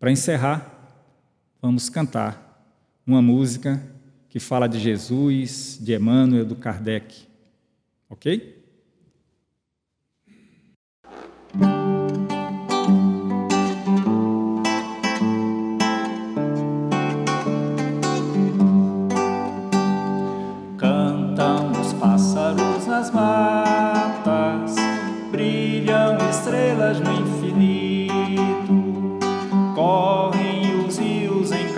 Para 0.00 0.10
encerrar, 0.10 0.71
vamos 1.62 1.88
cantar 1.88 2.60
uma 3.06 3.22
música 3.22 3.80
que 4.28 4.40
fala 4.40 4.68
de 4.68 4.80
Jesus, 4.80 5.78
de 5.80 5.94
Emmanuel, 5.94 6.44
do 6.44 6.56
Kardec. 6.56 7.28
Ok? 8.10 8.61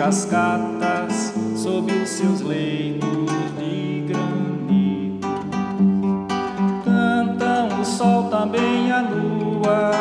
Cascatas 0.05 1.33
sob 1.55 1.91
os 1.91 2.09
seus 2.09 2.41
leitos 2.41 3.31
de 3.57 4.05
granito. 4.07 5.27
Cantam 6.83 7.81
o 7.81 7.83
sol 7.83 8.25
também 8.25 8.91
a 8.91 9.01
lua, 9.01 9.91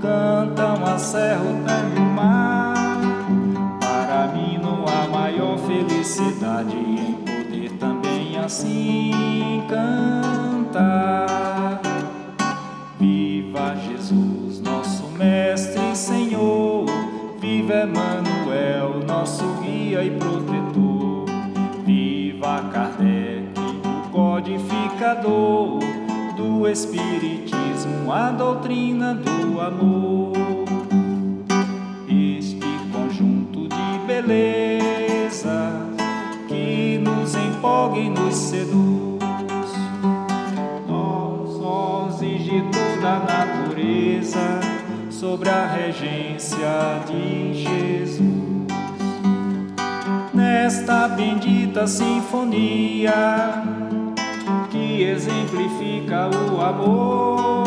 cantam 0.00 0.84
a 0.84 0.98
serra, 0.98 1.44
e 1.94 1.98
o 2.00 2.02
mar. 2.02 3.00
Para 3.78 4.32
mim 4.34 4.58
não 4.60 4.84
há 4.84 5.06
maior 5.06 5.56
felicidade 5.58 6.76
em 6.76 7.12
poder 7.24 7.70
também 7.78 8.36
assim 8.36 9.62
cantar. 9.68 11.00
Viva 12.98 13.76
Jesus, 13.76 14.60
nosso 14.60 15.04
Mestre 15.16 15.92
e 15.92 15.96
Senhor, 15.96 16.86
viva 17.38 17.84
Emmanuel, 17.84 18.31
nosso 19.12 19.44
guia 19.60 20.02
e 20.02 20.10
protetor. 20.12 21.26
Viva 21.84 22.62
Kardec, 22.72 23.52
o 23.60 24.08
codificador 24.10 25.80
do 26.34 26.66
Espiritismo, 26.66 28.10
a 28.10 28.30
doutrina 28.30 29.14
do 29.14 29.60
amor. 29.60 30.32
Este 32.08 32.66
conjunto 32.90 33.68
de 33.68 34.06
beleza 34.06 35.72
que 36.48 36.98
nos 36.98 37.34
empolga 37.34 37.98
e 37.98 38.08
nos 38.08 38.34
seduz. 38.34 39.70
Nós, 40.88 41.58
vozes 41.58 42.44
de 42.44 42.62
toda 42.62 43.08
a 43.08 43.18
natureza, 43.20 44.60
sobre 45.10 45.50
a 45.50 45.66
regência 45.66 47.02
de 47.06 47.52
Jesus 47.62 48.31
nesta 50.42 51.06
bendita 51.06 51.86
sinfonia 51.86 53.62
que 54.70 55.04
exemplifica 55.04 56.28
o 56.28 56.60
amor. 56.60 57.62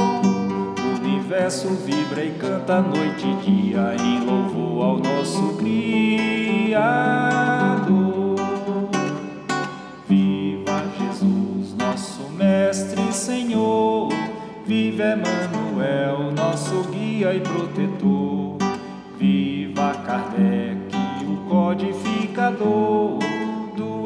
O 0.78 1.00
universo 1.02 1.70
vibra 1.86 2.24
e 2.26 2.32
canta 2.32 2.82
noite 2.82 3.26
e 3.26 3.36
dia 3.46 3.96
em 3.98 4.26
louvor 4.26 4.84
ao 4.84 4.98
nosso 4.98 5.54
Criador. 5.58 6.76
Viva 10.10 10.84
Jesus, 11.00 11.74
nosso 11.78 12.30
Mestre 12.32 13.02
e 13.10 13.14
Senhor. 13.14 14.10
Viva 14.66 15.04
Emmanuel, 15.14 16.34
nosso 16.34 16.84
guia 16.92 17.34
e 17.34 17.40
protetor. 17.40 18.58
Viva 19.18 19.94
Kardec 20.06 20.86
do 22.52 23.20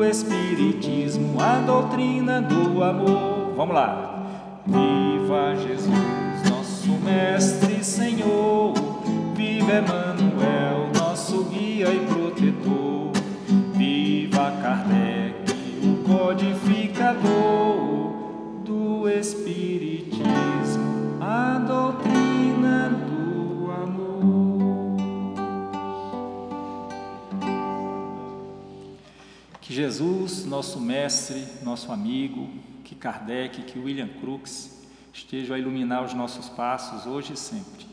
Espiritismo, 0.04 1.42
a 1.42 1.60
doutrina 1.60 2.42
do 2.42 2.84
amor. 2.84 3.54
Vamos 3.56 3.74
lá. 3.76 4.16
Viva 4.66 5.56
Jesus, 5.56 6.50
nosso 6.50 6.92
Mestre 7.04 7.78
e 7.80 7.84
Senhor. 7.84 8.74
Viva 9.36 9.80
Emmanuel, 9.80 10.90
nosso 10.98 11.44
guia 11.46 11.90
e 11.90 12.00
protetor. 12.06 13.12
Viva 13.76 14.52
Kardec, 14.62 15.54
o 15.84 15.98
codificador 16.08 18.12
do 18.64 19.10
Espiritismo, 19.10 19.59
Jesus, 30.00 30.46
nosso 30.46 30.80
mestre, 30.80 31.46
nosso 31.62 31.92
amigo, 31.92 32.50
que 32.86 32.96
Kardec, 32.96 33.64
que 33.64 33.78
William 33.78 34.08
Crookes 34.08 34.88
estejam 35.14 35.54
a 35.54 35.60
iluminar 35.60 36.06
os 36.06 36.14
nossos 36.14 36.48
passos 36.48 37.06
hoje 37.06 37.34
e 37.34 37.38
sempre. 37.38 37.86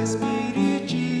Buscas 0.00 1.19